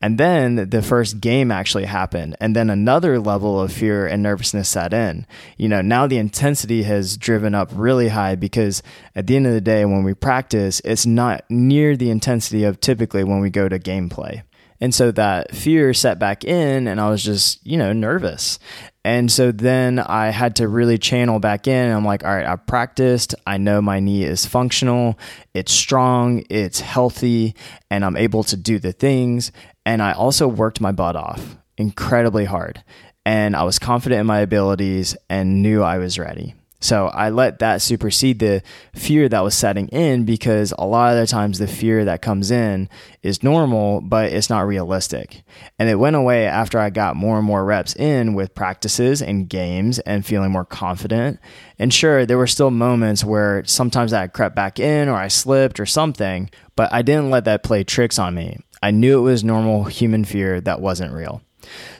And 0.00 0.16
then 0.16 0.70
the 0.70 0.80
first 0.80 1.20
game 1.20 1.50
actually 1.50 1.84
happened. 1.84 2.36
And 2.40 2.56
then 2.56 2.70
another 2.70 3.20
level 3.20 3.60
of 3.60 3.70
fear 3.70 4.06
and 4.06 4.22
nervousness 4.22 4.70
set 4.70 4.94
in. 4.94 5.26
You 5.58 5.68
know, 5.68 5.82
now 5.82 6.06
the 6.06 6.18
intensity 6.18 6.84
has 6.84 7.18
driven 7.18 7.54
up 7.54 7.68
really 7.74 8.08
high 8.08 8.36
because 8.36 8.82
at 9.14 9.26
the 9.26 9.36
end 9.36 9.46
of 9.46 9.52
the 9.52 9.60
day, 9.60 9.84
when 9.84 10.04
we 10.04 10.14
practice, 10.14 10.80
it's 10.86 11.04
not 11.04 11.44
near 11.50 11.98
the 11.98 12.10
intensity 12.10 12.64
of 12.64 12.80
typically 12.80 13.24
when 13.24 13.40
we 13.40 13.50
go 13.50 13.68
to 13.68 13.78
gameplay. 13.78 14.42
And 14.80 14.94
so 14.94 15.10
that 15.12 15.54
fear 15.54 15.94
set 15.94 16.18
back 16.18 16.44
in, 16.44 16.88
and 16.88 17.00
I 17.00 17.08
was 17.08 17.22
just, 17.22 17.64
you 17.66 17.76
know, 17.76 17.92
nervous. 17.92 18.58
And 19.04 19.30
so 19.30 19.52
then 19.52 19.98
I 19.98 20.30
had 20.30 20.56
to 20.56 20.68
really 20.68 20.96
channel 20.96 21.38
back 21.38 21.68
in. 21.68 21.90
I'm 21.90 22.04
like, 22.04 22.24
all 22.24 22.34
right, 22.34 22.46
I 22.46 22.56
practiced. 22.56 23.34
I 23.46 23.58
know 23.58 23.82
my 23.82 24.00
knee 24.00 24.24
is 24.24 24.46
functional, 24.46 25.18
it's 25.52 25.72
strong, 25.72 26.44
it's 26.48 26.80
healthy, 26.80 27.54
and 27.90 28.04
I'm 28.04 28.16
able 28.16 28.44
to 28.44 28.56
do 28.56 28.78
the 28.78 28.92
things. 28.92 29.52
And 29.84 30.02
I 30.02 30.12
also 30.12 30.48
worked 30.48 30.80
my 30.80 30.92
butt 30.92 31.16
off 31.16 31.56
incredibly 31.76 32.44
hard. 32.44 32.82
And 33.26 33.56
I 33.56 33.64
was 33.64 33.78
confident 33.78 34.20
in 34.20 34.26
my 34.26 34.40
abilities 34.40 35.16
and 35.28 35.62
knew 35.62 35.82
I 35.82 35.98
was 35.98 36.18
ready. 36.18 36.54
So 36.84 37.06
I 37.06 37.30
let 37.30 37.60
that 37.60 37.80
supersede 37.80 38.40
the 38.40 38.62
fear 38.94 39.26
that 39.30 39.42
was 39.42 39.54
setting 39.54 39.88
in 39.88 40.26
because 40.26 40.74
a 40.78 40.84
lot 40.84 41.14
of 41.14 41.18
the 41.18 41.26
times 41.26 41.58
the 41.58 41.66
fear 41.66 42.04
that 42.04 42.20
comes 42.20 42.50
in 42.50 42.90
is 43.22 43.42
normal, 43.42 44.02
but 44.02 44.34
it's 44.34 44.50
not 44.50 44.66
realistic. 44.66 45.44
And 45.78 45.88
it 45.88 45.94
went 45.94 46.14
away 46.14 46.44
after 46.46 46.78
I 46.78 46.90
got 46.90 47.16
more 47.16 47.38
and 47.38 47.46
more 47.46 47.64
reps 47.64 47.96
in 47.96 48.34
with 48.34 48.54
practices 48.54 49.22
and 49.22 49.48
games 49.48 49.98
and 50.00 50.26
feeling 50.26 50.50
more 50.50 50.66
confident. 50.66 51.40
And 51.78 51.92
sure, 51.92 52.26
there 52.26 52.36
were 52.36 52.46
still 52.46 52.70
moments 52.70 53.24
where 53.24 53.64
sometimes 53.64 54.12
I 54.12 54.26
crept 54.26 54.54
back 54.54 54.78
in 54.78 55.08
or 55.08 55.14
I 55.14 55.28
slipped 55.28 55.80
or 55.80 55.86
something, 55.86 56.50
but 56.76 56.92
I 56.92 57.00
didn't 57.00 57.30
let 57.30 57.46
that 57.46 57.62
play 57.62 57.82
tricks 57.82 58.18
on 58.18 58.34
me. 58.34 58.58
I 58.82 58.90
knew 58.90 59.20
it 59.20 59.30
was 59.30 59.42
normal 59.42 59.84
human 59.84 60.26
fear 60.26 60.60
that 60.60 60.82
wasn't 60.82 61.14
real. 61.14 61.40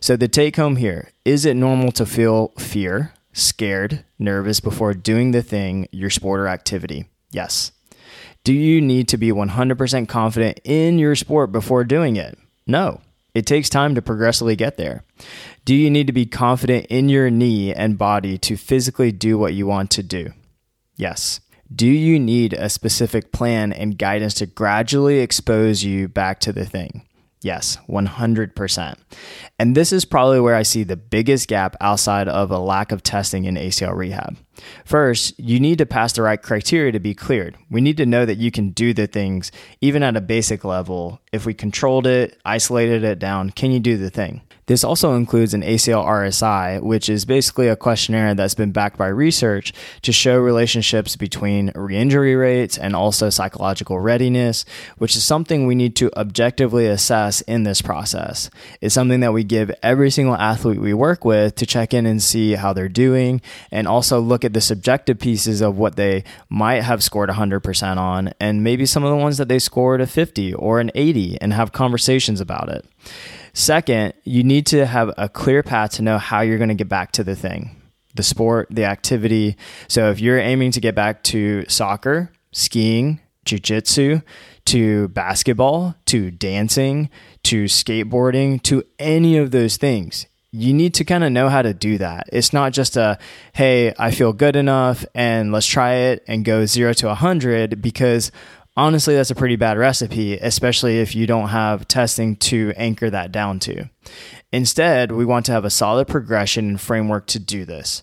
So 0.00 0.14
the 0.14 0.28
take 0.28 0.56
home 0.56 0.76
here 0.76 1.10
is 1.24 1.46
it 1.46 1.54
normal 1.54 1.90
to 1.92 2.04
feel 2.04 2.48
fear? 2.58 3.13
Scared, 3.34 4.04
nervous 4.18 4.60
before 4.60 4.94
doing 4.94 5.32
the 5.32 5.42
thing, 5.42 5.88
your 5.92 6.08
sport 6.08 6.40
or 6.40 6.48
activity? 6.48 7.04
Yes. 7.30 7.72
Do 8.44 8.52
you 8.52 8.80
need 8.80 9.08
to 9.08 9.18
be 9.18 9.32
100% 9.32 10.08
confident 10.08 10.60
in 10.64 10.98
your 10.98 11.14
sport 11.14 11.52
before 11.52 11.84
doing 11.84 12.16
it? 12.16 12.38
No. 12.66 13.00
It 13.34 13.46
takes 13.46 13.68
time 13.68 13.94
to 13.96 14.02
progressively 14.02 14.54
get 14.54 14.76
there. 14.76 15.02
Do 15.64 15.74
you 15.74 15.90
need 15.90 16.06
to 16.06 16.12
be 16.12 16.26
confident 16.26 16.86
in 16.86 17.08
your 17.08 17.30
knee 17.30 17.74
and 17.74 17.98
body 17.98 18.38
to 18.38 18.56
physically 18.56 19.10
do 19.10 19.36
what 19.36 19.54
you 19.54 19.66
want 19.66 19.90
to 19.92 20.02
do? 20.02 20.30
Yes. 20.96 21.40
Do 21.74 21.86
you 21.86 22.20
need 22.20 22.52
a 22.52 22.68
specific 22.68 23.32
plan 23.32 23.72
and 23.72 23.98
guidance 23.98 24.34
to 24.34 24.46
gradually 24.46 25.18
expose 25.18 25.82
you 25.82 26.06
back 26.06 26.38
to 26.40 26.52
the 26.52 26.64
thing? 26.64 27.08
Yes, 27.44 27.76
100%. 27.90 28.96
And 29.58 29.76
this 29.76 29.92
is 29.92 30.06
probably 30.06 30.40
where 30.40 30.54
I 30.54 30.62
see 30.62 30.82
the 30.82 30.96
biggest 30.96 31.46
gap 31.46 31.76
outside 31.78 32.26
of 32.26 32.50
a 32.50 32.58
lack 32.58 32.90
of 32.90 33.02
testing 33.02 33.44
in 33.44 33.56
ACL 33.56 33.94
rehab. 33.94 34.38
First, 34.86 35.38
you 35.38 35.60
need 35.60 35.76
to 35.76 35.84
pass 35.84 36.14
the 36.14 36.22
right 36.22 36.40
criteria 36.40 36.90
to 36.92 36.98
be 36.98 37.14
cleared. 37.14 37.58
We 37.70 37.82
need 37.82 37.98
to 37.98 38.06
know 38.06 38.24
that 38.24 38.38
you 38.38 38.50
can 38.50 38.70
do 38.70 38.94
the 38.94 39.06
things, 39.06 39.52
even 39.82 40.02
at 40.02 40.16
a 40.16 40.22
basic 40.22 40.64
level. 40.64 41.20
If 41.32 41.44
we 41.44 41.52
controlled 41.52 42.06
it, 42.06 42.40
isolated 42.46 43.04
it 43.04 43.18
down, 43.18 43.50
can 43.50 43.72
you 43.72 43.78
do 43.78 43.98
the 43.98 44.08
thing? 44.08 44.40
This 44.66 44.84
also 44.84 45.14
includes 45.14 45.52
an 45.52 45.62
ACL 45.62 46.04
RSI, 46.04 46.80
which 46.80 47.08
is 47.08 47.24
basically 47.24 47.68
a 47.68 47.76
questionnaire 47.76 48.34
that's 48.34 48.54
been 48.54 48.72
backed 48.72 48.96
by 48.96 49.08
research 49.08 49.72
to 50.02 50.12
show 50.12 50.38
relationships 50.38 51.16
between 51.16 51.70
re-injury 51.74 52.34
rates 52.34 52.78
and 52.78 52.96
also 52.96 53.28
psychological 53.30 54.00
readiness, 54.00 54.64
which 54.96 55.16
is 55.16 55.24
something 55.24 55.66
we 55.66 55.74
need 55.74 55.94
to 55.96 56.10
objectively 56.16 56.86
assess 56.86 57.42
in 57.42 57.64
this 57.64 57.82
process. 57.82 58.48
It's 58.80 58.94
something 58.94 59.20
that 59.20 59.32
we 59.32 59.44
give 59.44 59.70
every 59.82 60.10
single 60.10 60.36
athlete 60.36 60.80
we 60.80 60.94
work 60.94 61.24
with 61.24 61.56
to 61.56 61.66
check 61.66 61.92
in 61.92 62.06
and 62.06 62.22
see 62.22 62.52
how 62.52 62.72
they're 62.72 62.88
doing 62.88 63.42
and 63.70 63.86
also 63.86 64.20
look 64.20 64.44
at 64.44 64.54
the 64.54 64.60
subjective 64.60 65.18
pieces 65.18 65.60
of 65.60 65.76
what 65.76 65.96
they 65.96 66.24
might 66.48 66.82
have 66.82 67.02
scored 67.02 67.28
100% 67.28 67.96
on 67.96 68.32
and 68.40 68.64
maybe 68.64 68.86
some 68.86 69.04
of 69.04 69.10
the 69.10 69.16
ones 69.16 69.36
that 69.36 69.48
they 69.48 69.58
scored 69.58 70.00
a 70.00 70.06
50 70.06 70.54
or 70.54 70.80
an 70.80 70.90
80 70.94 71.38
and 71.40 71.52
have 71.52 71.72
conversations 71.72 72.40
about 72.40 72.68
it. 72.68 72.86
Second, 73.54 74.14
you 74.24 74.42
need 74.42 74.66
to 74.66 74.84
have 74.84 75.12
a 75.16 75.28
clear 75.28 75.62
path 75.62 75.92
to 75.92 76.02
know 76.02 76.18
how 76.18 76.40
you're 76.40 76.58
going 76.58 76.68
to 76.68 76.74
get 76.74 76.88
back 76.88 77.12
to 77.12 77.22
the 77.22 77.36
thing, 77.36 77.80
the 78.16 78.24
sport, 78.24 78.66
the 78.68 78.84
activity. 78.84 79.56
So 79.86 80.10
if 80.10 80.20
you're 80.20 80.40
aiming 80.40 80.72
to 80.72 80.80
get 80.80 80.96
back 80.96 81.22
to 81.24 81.64
soccer, 81.68 82.32
skiing, 82.50 83.20
jujitsu, 83.46 84.22
to 84.66 85.08
basketball, 85.08 85.94
to 86.06 86.32
dancing, 86.32 87.10
to 87.44 87.64
skateboarding, 87.64 88.60
to 88.62 88.82
any 88.98 89.36
of 89.36 89.52
those 89.52 89.76
things, 89.76 90.26
you 90.50 90.72
need 90.72 90.94
to 90.94 91.04
kind 91.04 91.22
of 91.22 91.30
know 91.30 91.48
how 91.48 91.62
to 91.62 91.72
do 91.74 91.98
that. 91.98 92.28
It's 92.32 92.52
not 92.52 92.72
just 92.72 92.96
a, 92.96 93.18
hey, 93.52 93.94
I 93.98 94.10
feel 94.10 94.32
good 94.32 94.56
enough 94.56 95.04
and 95.14 95.52
let's 95.52 95.66
try 95.66 95.94
it 95.94 96.24
and 96.26 96.44
go 96.44 96.66
zero 96.66 96.92
to 96.94 97.06
a 97.06 97.08
100 97.10 97.80
because 97.80 98.32
honestly, 98.76 99.14
that's 99.14 99.30
a 99.30 99.34
pretty 99.34 99.56
bad 99.56 99.78
recipe, 99.78 100.34
especially 100.34 101.00
if 101.00 101.14
you 101.14 101.26
don't 101.26 101.48
have 101.48 101.88
testing 101.88 102.36
to 102.36 102.72
anchor 102.76 103.10
that 103.10 103.32
down 103.32 103.58
to. 103.60 103.88
Instead, 104.52 105.12
we 105.12 105.24
want 105.24 105.46
to 105.46 105.52
have 105.52 105.64
a 105.64 105.70
solid 105.70 106.08
progression 106.08 106.68
and 106.68 106.80
framework 106.80 107.26
to 107.28 107.38
do 107.38 107.64
this. 107.64 108.02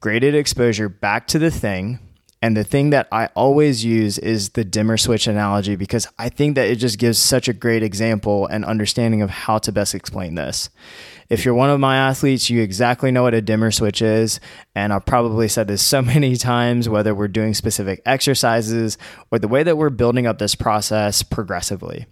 Graded 0.00 0.34
exposure 0.34 0.88
back 0.88 1.26
to 1.28 1.38
the 1.38 1.50
thing. 1.50 1.98
And 2.42 2.56
the 2.56 2.64
thing 2.64 2.90
that 2.90 3.06
I 3.12 3.26
always 3.36 3.84
use 3.84 4.18
is 4.18 4.50
the 4.50 4.64
dimmer 4.64 4.96
switch 4.96 5.28
analogy 5.28 5.76
because 5.76 6.08
I 6.18 6.28
think 6.28 6.56
that 6.56 6.66
it 6.66 6.76
just 6.76 6.98
gives 6.98 7.18
such 7.18 7.46
a 7.46 7.52
great 7.52 7.84
example 7.84 8.48
and 8.48 8.64
understanding 8.64 9.22
of 9.22 9.30
how 9.30 9.58
to 9.58 9.70
best 9.70 9.94
explain 9.94 10.34
this. 10.34 10.68
If 11.28 11.44
you're 11.44 11.54
one 11.54 11.70
of 11.70 11.78
my 11.78 11.96
athletes, 11.96 12.50
you 12.50 12.60
exactly 12.60 13.12
know 13.12 13.22
what 13.22 13.32
a 13.32 13.40
dimmer 13.40 13.70
switch 13.70 14.02
is. 14.02 14.40
And 14.74 14.92
I've 14.92 15.06
probably 15.06 15.46
said 15.46 15.68
this 15.68 15.82
so 15.82 16.02
many 16.02 16.34
times, 16.34 16.88
whether 16.88 17.14
we're 17.14 17.28
doing 17.28 17.54
specific 17.54 18.02
exercises 18.04 18.98
or 19.30 19.38
the 19.38 19.48
way 19.48 19.62
that 19.62 19.78
we're 19.78 19.90
building 19.90 20.26
up 20.26 20.40
this 20.40 20.56
process 20.56 21.22
progressively. 21.22 22.06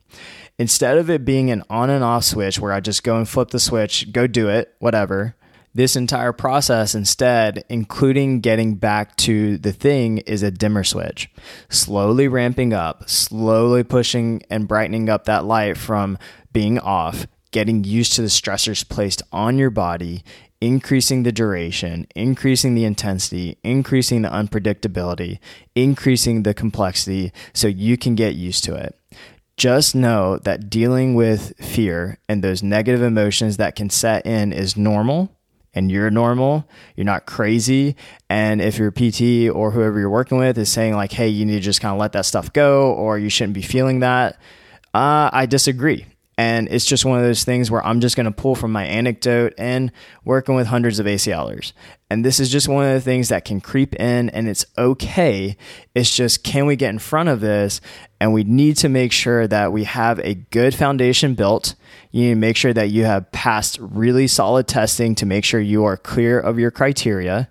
Instead 0.60 0.96
of 0.96 1.10
it 1.10 1.24
being 1.24 1.50
an 1.50 1.64
on 1.68 1.90
and 1.90 2.04
off 2.04 2.22
switch 2.22 2.60
where 2.60 2.72
I 2.72 2.78
just 2.78 3.02
go 3.02 3.16
and 3.16 3.28
flip 3.28 3.50
the 3.50 3.58
switch, 3.58 4.12
go 4.12 4.28
do 4.28 4.48
it, 4.48 4.74
whatever, 4.78 5.34
this 5.74 5.96
entire 5.96 6.33
process 6.33 6.94
instead, 6.94 7.64
including 7.68 8.40
getting 8.40 8.74
back 8.74 9.16
to 9.16 9.59
the 9.59 9.72
thing, 9.72 10.18
is 10.18 10.42
a 10.42 10.50
dimmer 10.50 10.85
switch. 10.85 11.30
Slowly 11.68 12.28
ramping 12.28 12.72
up, 12.72 13.09
slowly 13.09 13.85
pushing 13.85 14.42
and 14.50 14.66
brightening 14.66 15.09
up 15.09 15.24
that 15.26 15.44
light 15.44 15.76
from 15.76 16.18
being 16.52 16.78
off 16.78 17.26
getting 17.50 17.85
used 17.85 18.12
to 18.14 18.22
the 18.22 18.28
stressors 18.28 18.88
placed 18.88 19.22
on 19.33 19.59
your 19.59 19.70
body, 19.70 20.22
increasing 20.61 21.22
the 21.22 21.33
duration, 21.33 22.06
increasing 22.14 22.74
the 22.74 22.85
intensity, 22.85 23.59
increasing 23.64 24.22
the 24.22 24.28
unpredictability, 24.28 25.38
increasing 25.74 26.42
the 26.42 26.54
complexity 26.54 27.33
so 27.52 27.66
you 27.66 27.96
can 27.96 28.14
get 28.14 28.35
used 28.35 28.64
to 28.64 28.74
it. 28.74 28.96
Just 29.56 29.94
know 29.94 30.38
that 30.38 30.70
dealing 30.70 31.14
with 31.14 31.52
fear 31.59 32.18
and 32.28 32.42
those 32.42 32.62
negative 32.62 33.02
emotions 33.02 33.59
that 33.59 33.76
can 33.76 33.90
set 33.90 34.24
in 34.24 34.52
is 34.52 34.76
normal 34.76 35.37
and 35.74 35.90
you're 35.90 36.11
normal, 36.11 36.68
you're 36.96 37.04
not 37.04 37.26
crazy. 37.26 37.96
And 38.28 38.61
if 38.61 38.78
your 38.78 38.90
PT 38.90 39.54
or 39.54 39.70
whoever 39.70 39.98
you're 39.98 40.11
working 40.11 40.38
with 40.38 40.59
is 40.59 40.70
saying, 40.70 40.94
like, 40.94 41.12
hey, 41.12 41.28
you 41.28 41.46
need 41.46 41.54
to 41.54 41.61
just 41.61 41.80
kind 41.80 41.92
of 41.92 42.00
let 42.00 42.12
that 42.12 42.26
stuff 42.26 42.52
go 42.52 42.92
or 42.92 43.18
you 43.18 43.28
shouldn't 43.28 43.54
be 43.54 43.62
feeling 43.62 44.00
that, 44.00 44.35
uh, 44.94 45.30
I 45.33 45.46
disagree. 45.46 46.06
And 46.37 46.68
it's 46.70 46.87
just 46.87 47.04
one 47.04 47.18
of 47.18 47.24
those 47.24 47.44
things 47.44 47.70
where 47.70 47.85
I'm 47.85 48.00
just 48.00 48.16
going 48.16 48.24
to 48.24 48.33
pull 48.33 48.54
from 48.54 48.72
my 48.72 48.85
anecdote 48.85 49.52
and 49.59 49.92
working 50.24 50.54
with 50.54 50.66
hundreds 50.66 50.98
of 50.98 51.06
ACLers. 51.06 51.72
And 52.11 52.25
this 52.25 52.40
is 52.40 52.51
just 52.51 52.68
one 52.68 52.85
of 52.85 52.92
the 52.92 53.01
things 53.01 53.29
that 53.29 53.44
can 53.44 53.61
creep 53.61 53.94
in 53.94 54.31
and 54.31 54.49
it's 54.49 54.66
okay. 54.77 55.57
It's 55.94 56.14
just, 56.14 56.42
can 56.42 56.66
we 56.66 56.75
get 56.75 56.90
in 56.90 56.99
front 56.99 57.29
of 57.29 57.40
this? 57.40 57.81
And 58.20 58.35
we 58.35 58.42
need 58.42 58.77
to 58.79 58.88
make 58.88 59.12
sure 59.12 59.46
that 59.46 59.73
we 59.73 59.85
have 59.85 60.18
a 60.18 60.35
good 60.35 60.75
foundation 60.75 61.35
built. 61.35 61.77
You 62.11 62.23
need 62.23 62.31
to 62.31 62.37
make 62.37 62.57
sure 62.57 62.73
that 62.73 62.90
you 62.90 63.05
have 63.05 63.31
passed 63.31 63.79
really 63.81 64.27
solid 64.27 64.66
testing 64.66 65.14
to 65.14 65.27
make 65.27 65.44
sure 65.44 65.61
you 65.61 65.85
are 65.85 65.96
clear 65.96 66.40
of 66.40 66.59
your 66.59 66.73
criteria. 66.73 67.49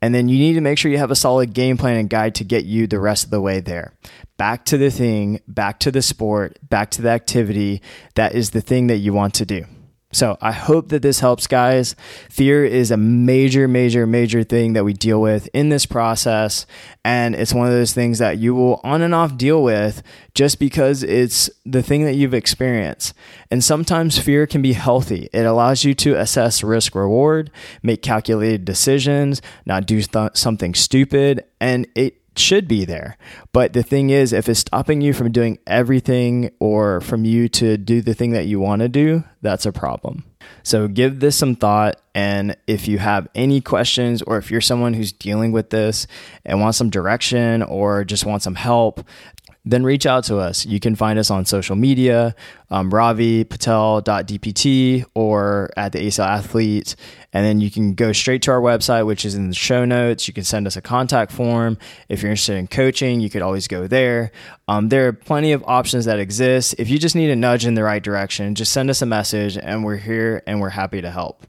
And 0.00 0.14
then 0.14 0.30
you 0.30 0.38
need 0.38 0.54
to 0.54 0.62
make 0.62 0.78
sure 0.78 0.90
you 0.90 0.98
have 0.98 1.10
a 1.10 1.16
solid 1.16 1.52
game 1.52 1.76
plan 1.76 1.98
and 1.98 2.08
guide 2.08 2.34
to 2.36 2.44
get 2.44 2.64
you 2.64 2.86
the 2.86 2.98
rest 2.98 3.24
of 3.24 3.30
the 3.30 3.40
way 3.42 3.60
there 3.60 3.92
back 4.38 4.64
to 4.64 4.78
the 4.78 4.90
thing, 4.90 5.40
back 5.48 5.80
to 5.80 5.90
the 5.90 6.00
sport, 6.00 6.56
back 6.62 6.90
to 6.92 7.02
the 7.02 7.10
activity 7.10 7.82
that 8.14 8.34
is 8.34 8.50
the 8.50 8.60
thing 8.60 8.86
that 8.86 8.98
you 8.98 9.12
want 9.12 9.34
to 9.34 9.44
do. 9.44 9.64
So 10.10 10.38
I 10.40 10.52
hope 10.52 10.88
that 10.88 11.02
this 11.02 11.20
helps, 11.20 11.46
guys. 11.46 11.94
Fear 12.30 12.64
is 12.64 12.90
a 12.90 12.96
major, 12.96 13.68
major, 13.68 14.06
major 14.06 14.42
thing 14.42 14.72
that 14.72 14.84
we 14.84 14.94
deal 14.94 15.20
with 15.20 15.50
in 15.52 15.68
this 15.68 15.84
process. 15.84 16.64
And 17.04 17.34
it's 17.34 17.52
one 17.52 17.66
of 17.66 17.74
those 17.74 17.92
things 17.92 18.18
that 18.18 18.38
you 18.38 18.54
will 18.54 18.80
on 18.82 19.02
and 19.02 19.14
off 19.14 19.36
deal 19.36 19.62
with 19.62 20.02
just 20.34 20.58
because 20.58 21.02
it's 21.02 21.50
the 21.66 21.82
thing 21.82 22.04
that 22.04 22.14
you've 22.14 22.32
experienced. 22.32 23.12
And 23.50 23.62
sometimes 23.62 24.18
fear 24.18 24.46
can 24.46 24.62
be 24.62 24.72
healthy. 24.72 25.28
It 25.30 25.44
allows 25.44 25.84
you 25.84 25.92
to 25.96 26.14
assess 26.14 26.62
risk 26.62 26.94
reward, 26.94 27.50
make 27.82 28.00
calculated 28.00 28.64
decisions, 28.64 29.42
not 29.66 29.84
do 29.84 30.00
th- 30.00 30.30
something 30.32 30.74
stupid. 30.74 31.44
And 31.60 31.86
it 31.94 32.27
should 32.38 32.68
be 32.68 32.84
there. 32.84 33.16
But 33.52 33.72
the 33.72 33.82
thing 33.82 34.10
is, 34.10 34.32
if 34.32 34.48
it's 34.48 34.60
stopping 34.60 35.00
you 35.00 35.12
from 35.12 35.32
doing 35.32 35.58
everything 35.66 36.50
or 36.60 37.00
from 37.00 37.24
you 37.24 37.48
to 37.50 37.76
do 37.76 38.00
the 38.00 38.14
thing 38.14 38.32
that 38.32 38.46
you 38.46 38.60
want 38.60 38.82
to 38.82 38.88
do, 38.88 39.24
that's 39.42 39.66
a 39.66 39.72
problem. 39.72 40.24
So 40.62 40.88
give 40.88 41.20
this 41.20 41.36
some 41.36 41.56
thought. 41.56 42.00
And 42.14 42.56
if 42.66 42.88
you 42.88 42.98
have 42.98 43.28
any 43.34 43.60
questions, 43.60 44.22
or 44.22 44.38
if 44.38 44.50
you're 44.50 44.60
someone 44.60 44.94
who's 44.94 45.12
dealing 45.12 45.52
with 45.52 45.70
this 45.70 46.06
and 46.44 46.60
wants 46.60 46.78
some 46.78 46.90
direction 46.90 47.62
or 47.62 48.04
just 48.04 48.26
want 48.26 48.42
some 48.42 48.54
help, 48.54 49.04
then 49.70 49.84
reach 49.84 50.06
out 50.06 50.24
to 50.24 50.38
us. 50.38 50.64
You 50.64 50.80
can 50.80 50.96
find 50.96 51.18
us 51.18 51.30
on 51.30 51.44
social 51.44 51.76
media, 51.76 52.34
um, 52.70 52.90
ravipatel.dpt 52.90 55.04
or 55.14 55.70
at 55.76 55.92
the 55.92 55.98
ACL 55.98 56.26
Athlete. 56.26 56.96
And 57.32 57.44
then 57.44 57.60
you 57.60 57.70
can 57.70 57.94
go 57.94 58.12
straight 58.12 58.42
to 58.42 58.50
our 58.50 58.60
website, 58.60 59.06
which 59.06 59.24
is 59.24 59.34
in 59.34 59.48
the 59.48 59.54
show 59.54 59.84
notes. 59.84 60.26
You 60.26 60.34
can 60.34 60.44
send 60.44 60.66
us 60.66 60.76
a 60.76 60.80
contact 60.80 61.30
form. 61.30 61.76
If 62.08 62.22
you're 62.22 62.30
interested 62.30 62.56
in 62.56 62.68
coaching, 62.68 63.20
you 63.20 63.28
could 63.28 63.42
always 63.42 63.68
go 63.68 63.86
there. 63.86 64.32
Um, 64.66 64.88
there 64.88 65.08
are 65.08 65.12
plenty 65.12 65.52
of 65.52 65.62
options 65.66 66.06
that 66.06 66.18
exist. 66.18 66.74
If 66.78 66.88
you 66.88 66.98
just 66.98 67.14
need 67.14 67.30
a 67.30 67.36
nudge 67.36 67.66
in 67.66 67.74
the 67.74 67.82
right 67.82 68.02
direction, 68.02 68.54
just 68.54 68.72
send 68.72 68.88
us 68.88 69.02
a 69.02 69.06
message 69.06 69.58
and 69.58 69.84
we're 69.84 69.96
here 69.96 70.42
and 70.46 70.60
we're 70.60 70.70
happy 70.70 71.02
to 71.02 71.10
help. 71.10 71.46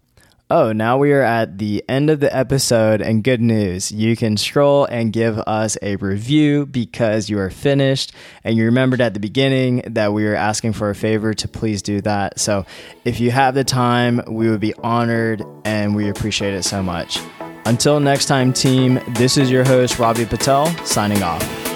Oh, 0.52 0.72
now 0.72 0.98
we 0.98 1.14
are 1.14 1.22
at 1.22 1.60
the 1.60 1.84
end 1.88 2.10
of 2.10 2.22
the 2.22 2.36
episode, 2.36 3.02
and 3.02 3.24
good 3.24 3.40
news. 3.40 3.92
You 3.92 4.16
can 4.18 4.36
scroll 4.36 4.86
and 4.86 5.14
give 5.14 5.38
us 5.38 5.78
a 5.84 5.96
review 5.98 6.66
because 6.66 7.30
you 7.30 7.38
are 7.38 7.52
finished. 7.52 8.14
And 8.44 8.58
you 8.58 8.66
remembered 8.66 9.00
at 9.00 9.14
the 9.14 9.20
beginning 9.20 9.84
that 9.86 10.12
we 10.12 10.26
were 10.26 10.34
asking 10.34 10.74
for 10.74 10.90
a 10.90 10.96
favor 10.96 11.36
to 11.36 11.48
please 11.48 11.84
do 11.84 12.02
that. 12.02 12.40
So 12.40 12.66
if 13.06 13.20
you 13.20 13.30
have 13.30 13.54
the 13.54 13.64
time, 13.64 14.24
we 14.28 14.50
would 14.50 14.60
be 14.60 14.74
honored 14.74 15.44
and 15.66 15.96
we 15.96 16.10
appreciate 16.10 16.56
it 16.56 16.64
so 16.64 16.82
much. 16.82 17.20
Until 17.66 18.00
next 18.00 18.26
time, 18.26 18.52
team, 18.52 19.00
this 19.10 19.38
is 19.38 19.52
your 19.52 19.64
host, 19.64 20.00
Ravi 20.00 20.26
Patel, 20.26 20.66
signing 20.84 21.22
off. 21.22 21.69